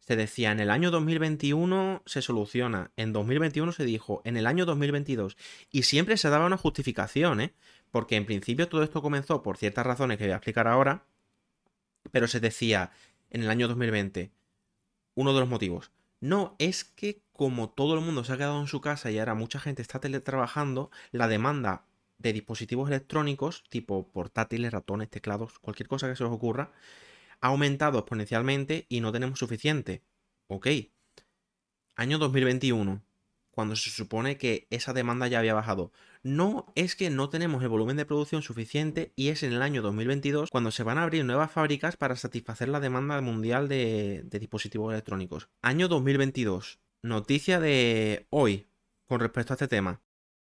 se 0.07 0.14
decía 0.14 0.53
en 0.53 0.61
el 0.61 0.71
año 0.71 0.92
2021 0.92 2.03
se 2.07 2.23
soluciona, 2.23 2.92
en 2.97 3.12
2021 3.12 3.73
se 3.73 3.85
dijo, 3.85 4.23
en 4.25 4.37
el 4.37 4.47
año 4.47 4.64
2022. 4.64 5.37
Y 5.73 5.83
siempre 5.83 6.16
se 6.16 6.31
daba 6.31 6.47
una 6.47 6.57
justificación, 6.57 7.40
¿eh? 7.40 7.55
Porque 7.90 8.14
en 8.14 8.25
principio 8.25 8.69
todo 8.69 8.85
esto 8.85 9.03
comenzó 9.03 9.42
por 9.42 9.57
ciertas 9.57 9.85
razones 9.85 10.19
que 10.19 10.25
voy 10.25 10.33
a 10.33 10.37
explicar 10.37 10.69
ahora, 10.69 11.05
pero 12.12 12.29
se 12.29 12.38
decía 12.38 12.92
en 13.31 13.42
el 13.42 13.51
año 13.51 13.66
2020, 13.66 14.31
uno 15.16 15.35
de 15.35 15.40
los 15.40 15.49
motivos, 15.49 15.90
no, 16.21 16.55
es 16.61 16.85
que 16.85 17.23
como 17.33 17.69
todo 17.69 17.95
el 17.95 18.01
mundo 18.01 18.23
se 18.23 18.33
ha 18.33 18.37
quedado 18.37 18.61
en 18.61 18.69
su 18.69 18.81
casa 18.81 19.11
y 19.11 19.19
ahora 19.19 19.35
mucha 19.35 19.59
gente 19.59 19.83
está 19.83 19.99
teletrabajando, 19.99 20.90
la 21.11 21.27
demanda 21.27 21.85
de 22.19 22.33
dispositivos 22.33 22.88
electrónicos, 22.88 23.64
tipo 23.69 24.09
portátiles, 24.12 24.73
ratones, 24.73 25.11
teclados, 25.11 25.59
cualquier 25.59 25.88
cosa 25.88 26.09
que 26.09 26.16
se 26.16 26.25
os 26.25 26.33
ocurra, 26.33 26.71
ha 27.40 27.49
aumentado 27.49 27.99
exponencialmente 27.99 28.87
y 28.88 29.01
no 29.01 29.12
tenemos 29.12 29.38
suficiente. 29.38 30.03
Ok. 30.49 30.68
Año 31.96 32.18
2021, 32.18 33.03
cuando 33.51 33.75
se 33.75 33.88
supone 33.88 34.37
que 34.37 34.66
esa 34.70 34.92
demanda 34.92 35.29
ya 35.29 35.38
había 35.38 35.55
bajado. 35.55 35.90
No 36.22 36.70
es 36.75 36.94
que 36.94 37.09
no 37.09 37.31
tenemos 37.31 37.62
el 37.62 37.68
volumen 37.68 37.96
de 37.96 38.05
producción 38.05 38.42
suficiente 38.42 39.12
y 39.16 39.29
es 39.29 39.42
en 39.42 39.53
el 39.53 39.62
año 39.62 39.81
2022 39.81 40.51
cuando 40.51 40.70
se 40.70 40.83
van 40.83 40.99
a 40.99 41.05
abrir 41.05 41.25
nuevas 41.25 41.51
fábricas 41.51 41.96
para 41.96 42.16
satisfacer 42.16 42.68
la 42.68 42.81
demanda 42.81 43.20
mundial 43.20 43.68
de, 43.68 44.25
dispositivos 44.31 44.92
electrónicos. 44.92 45.49
Año 45.62 45.88
2022. 45.88 46.81
Noticia 47.03 47.61
de 47.61 48.27
hoy 48.31 48.66
con 49.07 49.20
respecto 49.20 49.53
a 49.53 49.57
este 49.57 49.68
tema. 49.68 50.03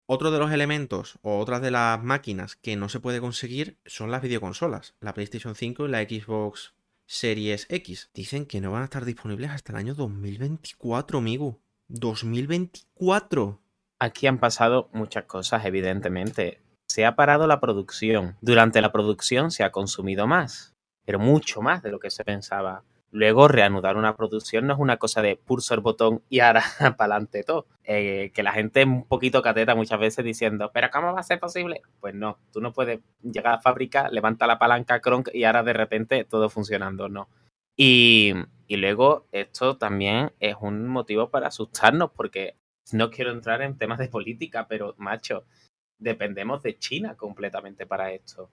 Otro 0.07 0.31
de 0.31 0.39
los 0.39 0.51
elementos 0.51 1.19
o 1.21 1.39
otras 1.39 1.61
de 1.61 1.71
las 1.71 2.01
máquinas 2.01 2.55
que 2.55 2.75
no 2.75 2.89
se 2.89 2.99
puede 2.99 3.19
conseguir 3.19 3.77
son 3.85 4.11
las 4.11 4.21
videoconsolas, 4.21 4.95
la 4.99 5.13
PlayStation 5.13 5.55
5 5.55 5.85
y 5.85 5.89
la 5.89 6.03
Xbox 6.03 6.74
Series 7.07 7.67
X. 7.69 8.09
Dicen 8.13 8.45
que 8.45 8.61
no 8.61 8.71
van 8.71 8.81
a 8.81 8.85
estar 8.85 9.05
disponibles 9.05 9.51
hasta 9.51 9.71
el 9.71 9.77
año 9.77 9.93
2024, 9.93 11.19
amigo. 11.19 11.59
2024. 11.87 13.61
Aquí 13.99 14.27
han 14.27 14.39
pasado 14.39 14.89
muchas 14.91 15.25
cosas, 15.25 15.65
evidentemente. 15.65 16.61
Se 16.87 17.05
ha 17.05 17.15
parado 17.15 17.47
la 17.47 17.59
producción. 17.59 18.37
Durante 18.41 18.81
la 18.81 18.91
producción 18.91 19.51
se 19.51 19.63
ha 19.63 19.71
consumido 19.71 20.27
más, 20.27 20.75
pero 21.05 21.19
mucho 21.19 21.61
más 21.61 21.83
de 21.83 21.91
lo 21.91 21.99
que 21.99 22.09
se 22.09 22.23
pensaba. 22.23 22.83
Luego, 23.15 23.47
reanudar 23.47 23.95
una 23.95 24.17
producción 24.17 24.67
no 24.67 24.73
es 24.73 24.79
una 24.79 24.97
cosa 24.97 25.21
de 25.21 25.37
pulso 25.37 25.73
el 25.73 25.79
botón 25.79 26.21
y 26.27 26.41
ahora 26.41 26.63
para 26.97 27.15
adelante 27.15 27.45
todo. 27.45 27.65
Eh, 27.85 28.33
que 28.33 28.43
la 28.43 28.51
gente 28.51 28.81
es 28.81 28.87
un 28.87 29.05
poquito 29.05 29.41
cateta 29.41 29.73
muchas 29.73 30.01
veces 30.01 30.25
diciendo, 30.25 30.69
¿pero 30.73 30.89
cómo 30.91 31.13
va 31.13 31.21
a 31.21 31.23
ser 31.23 31.39
posible? 31.39 31.81
Pues 32.01 32.13
no, 32.13 32.39
tú 32.51 32.59
no 32.59 32.73
puedes 32.73 32.99
llegar 33.23 33.53
a 33.53 33.55
la 33.55 33.61
fábrica, 33.61 34.09
levanta 34.09 34.47
la 34.47 34.59
palanca 34.59 34.99
cronk 34.99 35.29
y 35.33 35.45
ahora 35.45 35.63
de 35.63 35.71
repente 35.71 36.25
todo 36.25 36.49
funcionando, 36.49 37.07
no. 37.07 37.29
Y, 37.77 38.33
y 38.67 38.75
luego, 38.75 39.27
esto 39.31 39.77
también 39.77 40.33
es 40.41 40.57
un 40.59 40.85
motivo 40.85 41.29
para 41.29 41.47
asustarnos, 41.47 42.11
porque 42.11 42.57
no 42.91 43.11
quiero 43.11 43.31
entrar 43.31 43.61
en 43.61 43.77
temas 43.77 43.97
de 43.97 44.09
política, 44.09 44.67
pero 44.67 44.93
macho, 44.97 45.45
dependemos 45.97 46.61
de 46.63 46.77
China 46.77 47.15
completamente 47.15 47.85
para 47.85 48.11
esto. 48.11 48.49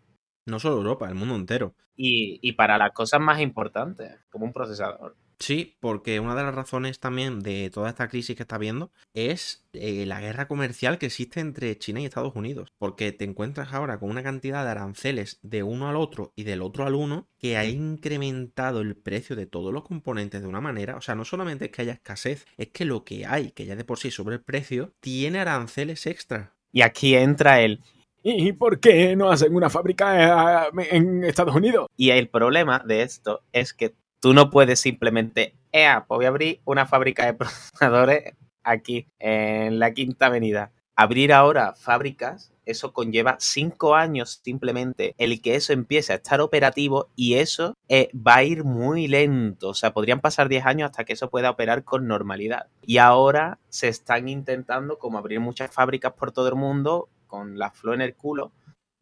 No 0.46 0.58
solo 0.58 0.76
Europa, 0.76 1.08
el 1.08 1.14
mundo 1.14 1.36
entero. 1.36 1.74
Y, 1.96 2.38
y 2.42 2.52
para 2.52 2.78
las 2.78 2.92
cosas 2.92 3.20
más 3.20 3.40
importantes, 3.40 4.18
como 4.30 4.44
un 4.46 4.52
procesador. 4.52 5.16
Sí, 5.42 5.76
porque 5.80 6.20
una 6.20 6.36
de 6.36 6.44
las 6.44 6.54
razones 6.54 7.00
también 7.00 7.40
de 7.40 7.68
toda 7.70 7.88
esta 7.88 8.06
crisis 8.06 8.36
que 8.36 8.44
está 8.44 8.54
habiendo 8.54 8.92
es 9.12 9.66
eh, 9.72 10.06
la 10.06 10.20
guerra 10.20 10.46
comercial 10.46 10.98
que 10.98 11.06
existe 11.06 11.40
entre 11.40 11.76
China 11.76 12.00
y 12.00 12.04
Estados 12.04 12.36
Unidos. 12.36 12.72
Porque 12.78 13.10
te 13.10 13.24
encuentras 13.24 13.72
ahora 13.72 13.98
con 13.98 14.08
una 14.08 14.22
cantidad 14.22 14.62
de 14.62 14.70
aranceles 14.70 15.40
de 15.42 15.64
uno 15.64 15.88
al 15.88 15.96
otro 15.96 16.32
y 16.36 16.44
del 16.44 16.62
otro 16.62 16.86
al 16.86 16.94
uno 16.94 17.26
que 17.38 17.56
ha 17.56 17.64
incrementado 17.64 18.82
el 18.82 18.94
precio 18.94 19.34
de 19.34 19.46
todos 19.46 19.72
los 19.72 19.82
componentes 19.82 20.42
de 20.42 20.46
una 20.46 20.60
manera. 20.60 20.94
O 20.94 21.00
sea, 21.00 21.16
no 21.16 21.24
solamente 21.24 21.64
es 21.64 21.70
que 21.72 21.82
haya 21.82 21.94
escasez, 21.94 22.46
es 22.56 22.68
que 22.68 22.84
lo 22.84 23.02
que 23.02 23.26
hay, 23.26 23.50
que 23.50 23.66
ya 23.66 23.74
de 23.74 23.84
por 23.84 23.98
sí 23.98 24.12
sobre 24.12 24.36
el 24.36 24.42
precio, 24.42 24.94
tiene 25.00 25.40
aranceles 25.40 26.06
extra. 26.06 26.54
Y 26.70 26.82
aquí 26.82 27.16
entra 27.16 27.60
el 27.62 27.82
¿Y 28.22 28.52
por 28.52 28.78
qué 28.78 29.16
no 29.16 29.30
hacen 29.30 29.54
una 29.54 29.68
fábrica 29.68 30.68
eh, 30.68 30.70
en 30.90 31.24
Estados 31.24 31.56
Unidos? 31.56 31.88
Y 31.96 32.10
el 32.10 32.28
problema 32.28 32.82
de 32.86 33.02
esto 33.02 33.42
es 33.52 33.74
que 33.74 33.94
tú 34.20 34.32
no 34.32 34.50
puedes 34.50 34.78
simplemente, 34.78 35.56
ea, 35.72 36.04
pues 36.06 36.18
voy 36.18 36.24
a 36.26 36.28
abrir 36.28 36.60
una 36.64 36.86
fábrica 36.86 37.26
de 37.26 37.34
procesadores 37.34 38.34
aquí 38.62 39.08
en 39.18 39.80
la 39.80 39.92
Quinta 39.92 40.26
Avenida. 40.26 40.72
Abrir 40.94 41.32
ahora 41.32 41.74
fábricas, 41.74 42.52
eso 42.64 42.92
conlleva 42.92 43.36
cinco 43.40 43.96
años 43.96 44.40
simplemente 44.44 45.14
el 45.18 45.40
que 45.42 45.56
eso 45.56 45.72
empiece 45.72 46.12
a 46.12 46.16
estar 46.16 46.40
operativo 46.40 47.08
y 47.16 47.34
eso 47.34 47.74
eh, 47.88 48.10
va 48.14 48.36
a 48.36 48.44
ir 48.44 48.62
muy 48.62 49.08
lento. 49.08 49.70
O 49.70 49.74
sea, 49.74 49.92
podrían 49.92 50.20
pasar 50.20 50.48
10 50.48 50.66
años 50.66 50.90
hasta 50.90 51.04
que 51.04 51.14
eso 51.14 51.30
pueda 51.30 51.50
operar 51.50 51.82
con 51.82 52.06
normalidad. 52.06 52.66
Y 52.82 52.98
ahora 52.98 53.58
se 53.68 53.88
están 53.88 54.28
intentando 54.28 54.98
como 54.98 55.18
abrir 55.18 55.40
muchas 55.40 55.72
fábricas 55.72 56.12
por 56.12 56.30
todo 56.30 56.48
el 56.48 56.54
mundo 56.54 57.08
con 57.32 57.58
la 57.58 57.70
flor 57.70 57.94
en 57.94 58.02
el 58.02 58.14
culo, 58.14 58.52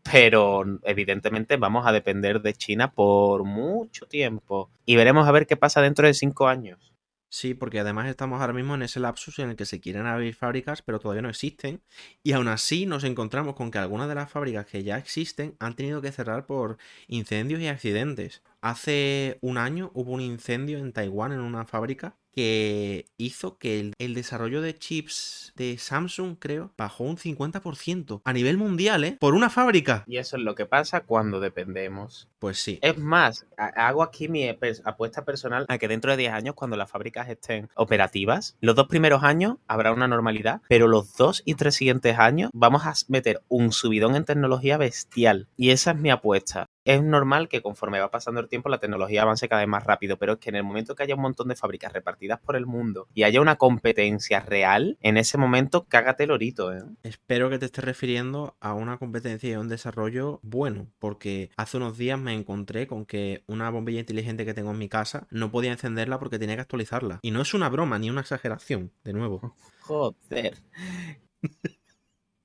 pero 0.04 0.62
evidentemente 0.84 1.56
vamos 1.56 1.84
a 1.84 1.90
depender 1.90 2.40
de 2.40 2.54
China 2.54 2.92
por 2.92 3.42
mucho 3.42 4.06
tiempo 4.06 4.70
y 4.86 4.94
veremos 4.94 5.26
a 5.26 5.32
ver 5.32 5.48
qué 5.48 5.56
pasa 5.56 5.82
dentro 5.82 6.06
de 6.06 6.14
cinco 6.14 6.46
años. 6.46 6.94
Sí, 7.28 7.54
porque 7.54 7.80
además 7.80 8.08
estamos 8.08 8.40
ahora 8.40 8.52
mismo 8.52 8.76
en 8.76 8.82
ese 8.82 9.00
lapsus 9.00 9.40
en 9.40 9.50
el 9.50 9.56
que 9.56 9.66
se 9.66 9.80
quieren 9.80 10.06
abrir 10.06 10.34
fábricas, 10.36 10.80
pero 10.82 11.00
todavía 11.00 11.22
no 11.22 11.28
existen. 11.28 11.82
Y 12.22 12.32
aún 12.32 12.46
así 12.46 12.86
nos 12.86 13.02
encontramos 13.02 13.56
con 13.56 13.72
que 13.72 13.78
algunas 13.78 14.08
de 14.08 14.14
las 14.14 14.30
fábricas 14.30 14.66
que 14.66 14.84
ya 14.84 14.96
existen 14.96 15.56
han 15.58 15.74
tenido 15.74 16.00
que 16.00 16.12
cerrar 16.12 16.46
por 16.46 16.76
incendios 17.08 17.60
y 17.60 17.66
accidentes. 17.66 18.42
Hace 18.60 19.38
un 19.42 19.58
año 19.58 19.90
hubo 19.94 20.12
un 20.12 20.20
incendio 20.20 20.78
en 20.78 20.92
Taiwán 20.92 21.32
en 21.32 21.40
una 21.40 21.64
fábrica 21.64 22.16
que 22.40 23.04
hizo 23.18 23.58
que 23.58 23.92
el, 23.98 24.14
desarrollo 24.14 24.62
de 24.62 24.74
chips 24.78 25.52
de 25.56 25.76
Samsung, 25.76 26.36
creo, 26.38 26.72
bajó 26.78 27.04
un 27.04 27.18
50% 27.18 28.22
a 28.24 28.32
nivel 28.32 28.56
mundial, 28.56 29.04
¿eh? 29.04 29.18
Por 29.20 29.34
una 29.34 29.50
fábrica. 29.50 30.04
Y 30.06 30.16
eso 30.16 30.38
es 30.38 30.42
lo 30.42 30.54
que 30.54 30.64
pasa 30.64 31.02
cuando 31.02 31.38
dependemos. 31.38 32.30
Pues 32.38 32.56
sí. 32.56 32.78
Es 32.80 32.96
más, 32.96 33.46
hago 33.58 34.02
aquí 34.02 34.28
mi 34.28 34.48
apuesta 34.48 35.26
personal 35.26 35.66
a 35.68 35.76
que 35.76 35.86
dentro 35.86 36.12
de 36.12 36.16
10 36.16 36.32
años, 36.32 36.54
cuando 36.54 36.78
las 36.78 36.90
fábricas 36.90 37.28
estén 37.28 37.68
operativas, 37.74 38.56
los 38.62 38.74
dos 38.74 38.88
primeros 38.88 39.22
años 39.22 39.58
habrá 39.66 39.92
una 39.92 40.08
normalidad, 40.08 40.62
pero 40.66 40.88
los 40.88 41.14
dos 41.18 41.42
y 41.44 41.56
tres 41.56 41.74
siguientes 41.74 42.18
años 42.18 42.48
vamos 42.54 42.86
a 42.86 42.94
meter 43.08 43.42
un 43.48 43.72
subidón 43.72 44.16
en 44.16 44.24
tecnología 44.24 44.78
bestial. 44.78 45.46
Y 45.58 45.72
esa 45.72 45.90
es 45.90 45.98
mi 45.98 46.08
apuesta 46.08 46.70
es 46.84 47.02
normal 47.02 47.48
que 47.48 47.62
conforme 47.62 48.00
va 48.00 48.10
pasando 48.10 48.40
el 48.40 48.48
tiempo 48.48 48.68
la 48.68 48.78
tecnología 48.78 49.22
avance 49.22 49.48
cada 49.48 49.62
vez 49.62 49.68
más 49.68 49.84
rápido, 49.84 50.18
pero 50.18 50.34
es 50.34 50.38
que 50.38 50.50
en 50.50 50.56
el 50.56 50.64
momento 50.64 50.94
que 50.94 51.02
haya 51.02 51.14
un 51.14 51.22
montón 51.22 51.48
de 51.48 51.56
fábricas 51.56 51.92
repartidas 51.92 52.40
por 52.40 52.56
el 52.56 52.66
mundo 52.66 53.08
y 53.14 53.24
haya 53.24 53.40
una 53.40 53.56
competencia 53.56 54.40
real, 54.40 54.98
en 55.00 55.16
ese 55.16 55.38
momento 55.38 55.86
cágate 55.88 56.24
el 56.24 56.30
orito. 56.30 56.72
¿eh? 56.72 56.82
Espero 57.02 57.50
que 57.50 57.58
te 57.58 57.66
estés 57.66 57.84
refiriendo 57.84 58.56
a 58.60 58.74
una 58.74 58.98
competencia 58.98 59.50
y 59.50 59.52
a 59.54 59.60
un 59.60 59.68
desarrollo 59.68 60.40
bueno, 60.42 60.88
porque 60.98 61.50
hace 61.56 61.76
unos 61.76 61.98
días 61.98 62.18
me 62.18 62.34
encontré 62.34 62.86
con 62.86 63.04
que 63.04 63.44
una 63.46 63.70
bombilla 63.70 64.00
inteligente 64.00 64.44
que 64.44 64.54
tengo 64.54 64.70
en 64.70 64.78
mi 64.78 64.88
casa 64.88 65.26
no 65.30 65.50
podía 65.50 65.72
encenderla 65.72 66.18
porque 66.18 66.38
tenía 66.38 66.56
que 66.56 66.62
actualizarla. 66.62 67.20
Y 67.22 67.30
no 67.30 67.42
es 67.42 67.54
una 67.54 67.68
broma 67.68 67.98
ni 67.98 68.10
una 68.10 68.22
exageración, 68.22 68.92
de 69.04 69.12
nuevo. 69.12 69.54
Joder. 69.80 70.56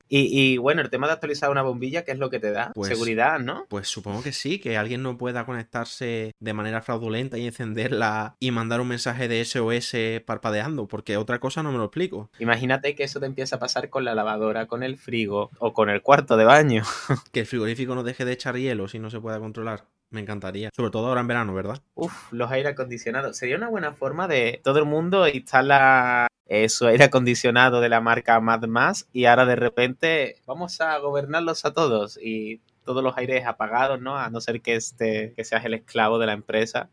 Y, 0.07 0.57
bueno, 0.57 0.81
el 0.81 0.89
tema 0.89 1.07
de 1.07 1.13
actualizar 1.13 1.49
una 1.49 1.61
bombilla, 1.61 2.03
¿qué 2.03 2.11
es 2.11 2.19
lo 2.19 2.29
que 2.29 2.39
te 2.39 2.51
da? 2.51 2.71
Pues, 2.73 2.89
Seguridad, 2.89 3.39
¿no? 3.39 3.65
Pues 3.69 3.87
supongo 3.87 4.21
que 4.21 4.31
sí, 4.31 4.59
que 4.59 4.77
alguien 4.77 5.01
no 5.01 5.17
pueda 5.17 5.45
conectarse 5.45 6.31
de 6.39 6.53
manera 6.53 6.81
fraudulenta 6.81 7.37
y 7.37 7.47
encenderla 7.47 8.35
y 8.39 8.51
mandar 8.51 8.81
un 8.81 8.87
mensaje 8.87 9.27
de 9.27 9.43
SOS 9.43 9.95
parpadeando, 10.25 10.87
porque 10.87 11.17
otra 11.17 11.39
cosa 11.39 11.63
no 11.63 11.71
me 11.71 11.77
lo 11.77 11.85
explico. 11.85 12.29
Imagínate 12.39 12.95
que 12.95 13.03
eso 13.03 13.19
te 13.19 13.25
empieza 13.25 13.55
a 13.55 13.59
pasar 13.59 13.89
con 13.89 14.05
la 14.05 14.15
lavadora, 14.15 14.67
con 14.67 14.83
el 14.83 14.97
frigo 14.97 15.49
o 15.59 15.73
con 15.73 15.89
el 15.89 16.01
cuarto 16.01 16.37
de 16.37 16.45
baño. 16.45 16.83
que 17.31 17.41
el 17.41 17.45
frigorífico 17.45 17.95
no 17.95 18.03
deje 18.03 18.25
de 18.25 18.33
echar 18.33 18.57
hielo 18.57 18.87
si 18.87 18.99
no 18.99 19.09
se 19.09 19.19
pueda 19.19 19.39
controlar. 19.39 19.85
Me 20.11 20.21
encantaría. 20.21 20.69
Sobre 20.73 20.91
todo 20.91 21.07
ahora 21.07 21.21
en 21.21 21.27
verano, 21.27 21.53
¿verdad? 21.53 21.81
Uf, 21.95 22.31
los 22.31 22.49
aire 22.51 22.69
acondicionados. 22.69 23.37
Sería 23.37 23.57
una 23.57 23.69
buena 23.69 23.91
forma 23.91 24.27
de 24.27 24.61
todo 24.63 24.79
el 24.79 24.85
mundo 24.85 25.27
instala 25.27 26.27
su 26.67 26.87
aire 26.87 27.05
acondicionado 27.05 27.81
de 27.81 27.89
la 27.89 28.01
marca 28.01 28.39
Mad 28.39 28.65
Más 28.67 29.07
y 29.13 29.25
ahora 29.25 29.45
de 29.45 29.55
repente 29.55 30.41
vamos 30.45 30.79
a 30.81 30.97
gobernarlos 30.99 31.65
a 31.65 31.73
todos 31.73 32.17
y 32.21 32.61
todos 32.83 33.03
los 33.03 33.17
aires 33.17 33.45
apagados, 33.45 33.99
¿no? 33.99 34.17
A 34.17 34.29
no 34.29 34.39
ser 34.39 34.61
que, 34.61 34.75
este, 34.75 35.33
que 35.35 35.43
seas 35.43 35.65
el 35.65 35.73
esclavo 35.73 36.19
de 36.19 36.27
la 36.27 36.33
empresa. 36.33 36.89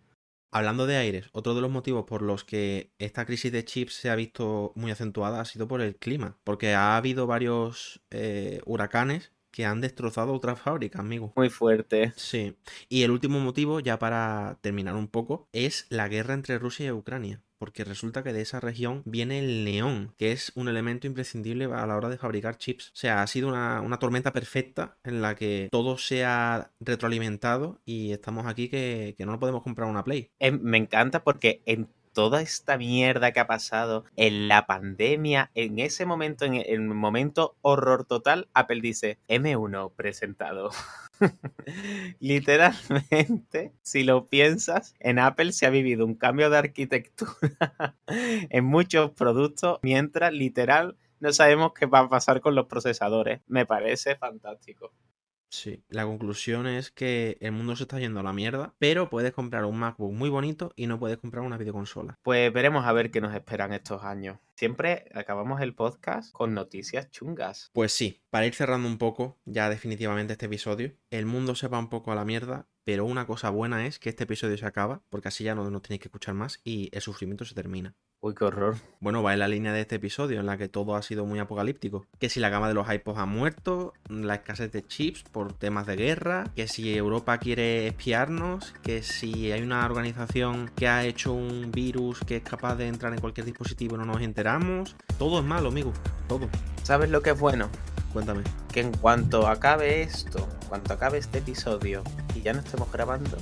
Hablando 0.51 0.87
de 0.87 0.97
aires, 0.97 1.31
otro 1.33 1.55
de 1.55 1.63
los 1.63 1.71
motivos 1.71 2.05
por 2.05 2.21
los 2.21 2.45
que 2.45 2.91
esta 2.99 3.25
crisis 3.25 3.53
de 3.53 3.65
chips 3.65 3.95
se 3.95 4.11
ha 4.11 4.15
visto 4.15 4.73
muy 4.75 4.91
acentuada 4.91 5.41
ha 5.41 5.45
sido 5.47 5.67
por 5.67 5.81
el 5.81 5.97
clima, 5.97 6.37
porque 6.45 6.75
ha 6.75 6.97
habido 6.97 7.27
varios 7.27 8.03
eh, 8.11 8.61
huracanes 8.67 9.33
que 9.51 9.65
han 9.65 9.81
destrozado 9.81 10.33
otras 10.33 10.59
fábricas, 10.59 11.01
amigo. 11.01 11.33
Muy 11.37 11.49
fuerte. 11.49 12.13
Sí. 12.17 12.57
Y 12.89 13.03
el 13.03 13.11
último 13.11 13.39
motivo, 13.39 13.81
ya 13.81 13.99
para 13.99 14.59
terminar 14.61 14.95
un 14.95 15.09
poco, 15.09 15.49
es 15.53 15.87
la 15.91 16.09
guerra 16.09 16.35
entre 16.35 16.59
Rusia 16.59 16.87
y 16.87 16.91
Ucrania. 16.91 17.43
Porque 17.63 17.85
resulta 17.85 18.25
que 18.25 18.33
de 18.33 18.41
esa 18.41 18.59
región 18.59 19.03
viene 19.05 19.39
el 19.39 19.65
neón, 19.65 20.15
que 20.19 20.33
es 20.33 20.51
un 20.57 20.67
elemento 20.67 21.07
imprescindible 21.07 21.67
a 21.67 21.87
la 21.87 21.97
hora 21.97 22.09
de 22.09 22.19
fabricar 22.19 22.59
chips. 22.59 22.89
O 22.89 22.97
sea, 22.97 23.23
ha 23.23 23.27
sido 23.29 23.47
una, 23.47 23.81
una 23.83 24.01
tormenta 24.01 24.33
perfecta 24.33 24.97
en 25.05 25.23
la 25.23 25.37
que 25.37 25.69
todo 25.71 25.97
se 25.97 26.25
ha 26.25 26.73
retroalimentado 26.81 27.81
y 27.85 28.11
estamos 28.11 28.47
aquí 28.47 28.69
que, 28.69 29.15
que 29.17 29.27
no 29.27 29.39
podemos 29.39 29.63
comprar 29.63 29.89
una 29.89 30.03
Play. 30.03 30.33
Me 30.61 30.77
encanta 30.77 31.23
porque 31.23 31.63
en 31.65 31.89
toda 32.13 32.43
esta 32.43 32.79
mierda 32.79 33.33
que 33.33 33.41
ha 33.41 33.47
pasado 33.47 34.05
en 34.17 34.49
la 34.49 34.67
pandemia, 34.67 35.51
en 35.55 35.79
ese 35.79 36.07
momento, 36.07 36.45
en 36.45 36.55
el 36.55 36.81
momento 36.81 37.57
horror 37.63 38.05
total, 38.05 38.49
Apple 38.55 38.81
dice 38.81 39.19
M1 39.29 39.93
presentado. 39.95 40.71
Literalmente, 42.21 43.73
si 43.83 44.03
lo 44.05 44.27
piensas, 44.27 44.95
en 45.01 45.19
Apple 45.19 45.53
se 45.53 45.67
ha 45.67 45.71
vivido 45.71 46.05
un 46.05 46.15
cambio 46.15 46.51
de 46.51 46.59
arquitectura 46.59 47.97
en 48.07 48.65
muchos 48.65 49.13
productos, 49.13 49.79
mientras 49.83 50.33
literal 50.33 50.97
no 51.21 51.33
sabemos 51.33 51.73
qué 51.73 51.87
va 51.87 52.01
a 52.01 52.09
pasar 52.09 52.41
con 52.41 52.55
los 52.55 52.67
procesadores. 52.67 53.41
Me 53.47 53.65
parece 53.65 54.17
fantástico. 54.17 54.93
Sí, 55.53 55.85
la 55.91 56.07
conclusión 56.07 56.67
es 56.67 56.91
que 56.91 57.37
el 57.43 57.53
mundo 57.53 57.77
se 57.77 57.83
está 57.83 57.99
yendo 57.99 58.21
a 58.21 58.23
la 58.23 58.33
mierda, 58.33 58.75
pero 58.79 59.11
puedes 59.11 59.33
comprar 59.33 59.67
un 59.67 59.79
MacBook 59.79 60.11
muy 60.11 60.31
bonito 60.31 60.73
y 60.77 60.87
no 60.87 60.99
puedes 60.99 61.19
comprar 61.19 61.45
una 61.45 61.59
videoconsola. 61.59 62.19
Pues 62.23 62.51
veremos 62.55 62.87
a 62.87 62.93
ver 62.95 63.11
qué 63.11 63.21
nos 63.21 63.35
esperan 63.35 63.75
estos 63.75 64.03
años. 64.03 64.39
Siempre 64.57 65.11
acabamos 65.15 65.61
el 65.61 65.75
podcast 65.75 66.33
con 66.33 66.55
noticias 66.55 67.11
chungas. 67.11 67.71
Pues 67.75 67.93
sí, 67.93 68.23
para 68.31 68.47
ir 68.47 68.55
cerrando 68.55 68.89
un 68.89 68.97
poco 68.97 69.39
ya 69.45 69.69
definitivamente 69.69 70.33
este 70.33 70.47
episodio, 70.47 70.95
el 71.11 71.27
mundo 71.27 71.55
se 71.55 71.69
va 71.69 71.79
un 71.79 71.91
poco 71.91 72.13
a 72.13 72.15
la 72.15 72.25
mierda, 72.25 72.67
pero 72.85 73.05
una 73.05 73.27
cosa 73.27 73.51
buena 73.51 73.87
es 73.87 73.99
que 73.99 74.09
este 74.09 74.25
episodio 74.25 74.57
se 74.57 74.65
acaba, 74.65 75.03
porque 75.11 75.29
así 75.29 75.45
ya 75.45 75.55
no 75.55 75.69
nos 75.71 75.83
tenéis 75.83 76.01
que 76.01 76.09
escuchar 76.09 76.35
más 76.35 76.63
y 76.65 76.89
el 76.93 77.03
sufrimiento 77.03 77.45
se 77.45 77.55
termina. 77.55 77.95
Uy, 78.25 78.37
qué 78.37 78.45
horror. 78.45 78.77
Bueno, 79.01 79.21
va 79.25 79.33
en 79.33 79.41
la 79.41 79.49
línea 79.49 79.73
de 79.73 79.81
este 79.81 79.97
episodio, 79.97 80.39
en 80.39 80.47
la 80.47 80.57
que 80.57 80.69
todo 80.69 80.95
ha 80.95 81.03
sido 81.03 81.27
muy 81.27 81.41
apocalíptico. 81.41 82.07
Que 82.21 82.29
si 82.29 82.39
la 82.39 82.51
gama 82.51 82.69
de 82.69 82.75
los 82.75 82.89
iPods 82.89 83.19
ha 83.19 83.27
muerto, 83.27 83.95
la 84.09 84.37
escasez 84.37 84.71
de 84.71 84.87
chips 84.87 85.25
por 85.25 85.55
temas 85.55 85.89
de 85.89 85.97
guerra, 85.97 86.45
que 86.55 86.69
si 86.69 86.95
Europa 86.95 87.39
quiere 87.39 87.89
espiarnos, 87.89 88.75
que 88.85 89.03
si 89.03 89.51
hay 89.51 89.63
una 89.63 89.85
organización 89.85 90.71
que 90.77 90.87
ha 90.87 91.05
hecho 91.05 91.33
un 91.33 91.73
virus 91.73 92.21
que 92.21 92.37
es 92.37 92.45
capaz 92.45 92.77
de 92.77 92.87
entrar 92.87 93.13
en 93.13 93.21
cualquier 93.21 93.45
dispositivo 93.45 93.97
y 93.97 93.99
no 93.99 94.05
nos 94.05 94.23
enteramos. 94.23 94.95
Todo 95.19 95.41
es 95.41 95.45
malo, 95.45 95.71
amigo. 95.71 95.93
Todo. 96.29 96.49
¿Sabes 96.85 97.11
lo 97.11 97.23
que 97.23 97.31
es 97.31 97.41
bueno? 97.41 97.71
Cuéntame. 98.13 98.45
Que 98.73 98.83
en 98.83 98.93
cuanto 98.93 99.49
acabe 99.49 100.01
esto, 100.03 100.49
cuanto 100.69 100.93
acabe 100.93 101.19
este 101.19 101.39
episodio 101.39 102.05
y 102.37 102.43
ya 102.43 102.53
no 102.53 102.61
estemos 102.61 102.93
grabando, 102.93 103.37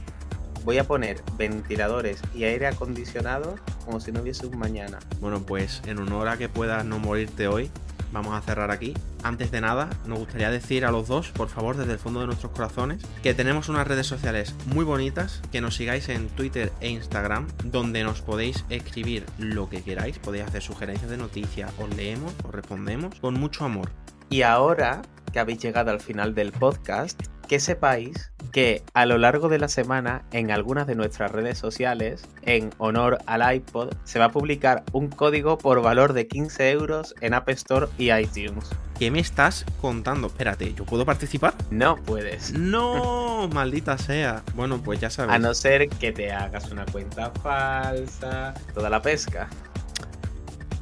voy 0.64 0.78
a 0.78 0.84
poner 0.84 1.22
ventiladores 1.36 2.20
y 2.34 2.44
aire 2.44 2.66
acondicionado 2.66 3.56
como 3.84 4.00
si 4.00 4.12
no 4.12 4.20
hubiese 4.20 4.46
un 4.46 4.58
mañana. 4.58 4.98
Bueno, 5.20 5.40
pues 5.40 5.82
en 5.86 5.98
honor 5.98 6.28
a 6.28 6.36
que 6.36 6.48
puedas 6.48 6.84
no 6.84 6.98
morirte 6.98 7.48
hoy, 7.48 7.70
vamos 8.12 8.34
a 8.34 8.40
cerrar 8.40 8.70
aquí. 8.70 8.94
Antes 9.22 9.50
de 9.50 9.60
nada, 9.60 9.90
nos 10.06 10.18
gustaría 10.18 10.50
decir 10.50 10.84
a 10.84 10.90
los 10.90 11.08
dos, 11.08 11.30
por 11.30 11.48
favor, 11.48 11.76
desde 11.76 11.92
el 11.92 11.98
fondo 11.98 12.20
de 12.20 12.26
nuestros 12.26 12.52
corazones, 12.52 13.02
que 13.22 13.34
tenemos 13.34 13.68
unas 13.68 13.86
redes 13.86 14.06
sociales 14.06 14.54
muy 14.66 14.84
bonitas, 14.84 15.42
que 15.52 15.60
nos 15.60 15.76
sigáis 15.76 16.08
en 16.08 16.28
Twitter 16.28 16.72
e 16.80 16.88
Instagram, 16.88 17.48
donde 17.64 18.04
nos 18.04 18.22
podéis 18.22 18.64
escribir 18.70 19.26
lo 19.38 19.68
que 19.68 19.82
queráis, 19.82 20.18
podéis 20.18 20.44
hacer 20.44 20.62
sugerencias 20.62 21.10
de 21.10 21.16
noticias, 21.16 21.72
os 21.78 21.94
leemos, 21.94 22.34
os 22.44 22.52
respondemos, 22.52 23.18
con 23.20 23.34
mucho 23.34 23.64
amor. 23.64 23.90
Y 24.28 24.42
ahora 24.42 25.02
que 25.32 25.38
habéis 25.38 25.60
llegado 25.60 25.90
al 25.90 26.00
final 26.00 26.34
del 26.34 26.52
podcast, 26.52 27.20
que 27.50 27.58
sepáis 27.58 28.30
que 28.52 28.84
a 28.94 29.06
lo 29.06 29.18
largo 29.18 29.48
de 29.48 29.58
la 29.58 29.66
semana 29.66 30.22
en 30.30 30.52
algunas 30.52 30.86
de 30.86 30.94
nuestras 30.94 31.32
redes 31.32 31.58
sociales, 31.58 32.28
en 32.42 32.70
honor 32.78 33.18
al 33.26 33.56
iPod, 33.56 33.92
se 34.04 34.20
va 34.20 34.26
a 34.26 34.30
publicar 34.30 34.84
un 34.92 35.08
código 35.08 35.58
por 35.58 35.82
valor 35.82 36.12
de 36.12 36.28
15 36.28 36.70
euros 36.70 37.12
en 37.20 37.34
App 37.34 37.48
Store 37.48 37.88
y 37.98 38.12
iTunes. 38.12 38.70
¿Qué 39.00 39.10
me 39.10 39.18
estás 39.18 39.66
contando? 39.80 40.28
Espérate, 40.28 40.72
¿yo 40.74 40.84
puedo 40.84 41.04
participar? 41.04 41.54
No 41.72 41.96
puedes. 41.96 42.52
No, 42.52 43.48
maldita 43.52 43.98
sea. 43.98 44.44
Bueno, 44.54 44.80
pues 44.80 45.00
ya 45.00 45.10
sabes. 45.10 45.34
A 45.34 45.40
no 45.40 45.52
ser 45.52 45.88
que 45.88 46.12
te 46.12 46.30
hagas 46.30 46.70
una 46.70 46.86
cuenta 46.86 47.32
falsa, 47.42 48.54
toda 48.74 48.88
la 48.90 49.02
pesca. 49.02 49.48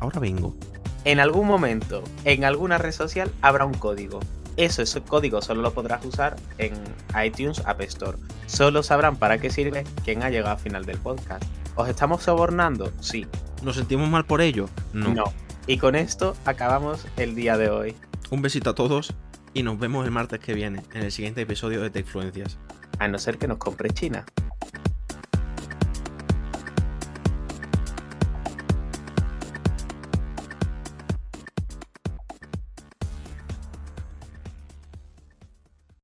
Ahora 0.00 0.20
vengo. 0.20 0.54
En 1.06 1.18
algún 1.18 1.46
momento, 1.46 2.04
en 2.24 2.44
alguna 2.44 2.76
red 2.76 2.92
social, 2.92 3.32
habrá 3.40 3.64
un 3.64 3.72
código. 3.72 4.20
Eso, 4.58 4.82
ese 4.82 5.00
código 5.00 5.40
solo 5.40 5.62
lo 5.62 5.72
podrás 5.72 6.04
usar 6.04 6.34
en 6.58 6.74
iTunes 7.24 7.62
App 7.64 7.80
Store. 7.82 8.18
Solo 8.46 8.82
sabrán 8.82 9.14
para 9.14 9.38
qué 9.38 9.50
sirve 9.50 9.84
quien 10.04 10.24
ha 10.24 10.30
llegado 10.30 10.56
al 10.56 10.58
final 10.58 10.84
del 10.84 10.98
podcast. 10.98 11.44
¿Os 11.76 11.88
estamos 11.88 12.24
sobornando? 12.24 12.92
Sí. 12.98 13.24
¿Nos 13.62 13.76
sentimos 13.76 14.10
mal 14.10 14.26
por 14.26 14.40
ello? 14.40 14.68
No. 14.92 15.14
No. 15.14 15.32
Y 15.68 15.78
con 15.78 15.94
esto 15.94 16.36
acabamos 16.44 17.06
el 17.16 17.36
día 17.36 17.56
de 17.56 17.70
hoy. 17.70 17.94
Un 18.30 18.42
besito 18.42 18.70
a 18.70 18.74
todos 18.74 19.14
y 19.54 19.62
nos 19.62 19.78
vemos 19.78 20.04
el 20.04 20.10
martes 20.10 20.40
que 20.40 20.54
viene 20.54 20.82
en 20.92 21.04
el 21.04 21.12
siguiente 21.12 21.42
episodio 21.42 21.80
de 21.80 21.90
Techfluencias. 21.90 22.58
A 22.98 23.06
no 23.06 23.20
ser 23.20 23.38
que 23.38 23.46
nos 23.46 23.58
compre 23.58 23.90
China. 23.90 24.26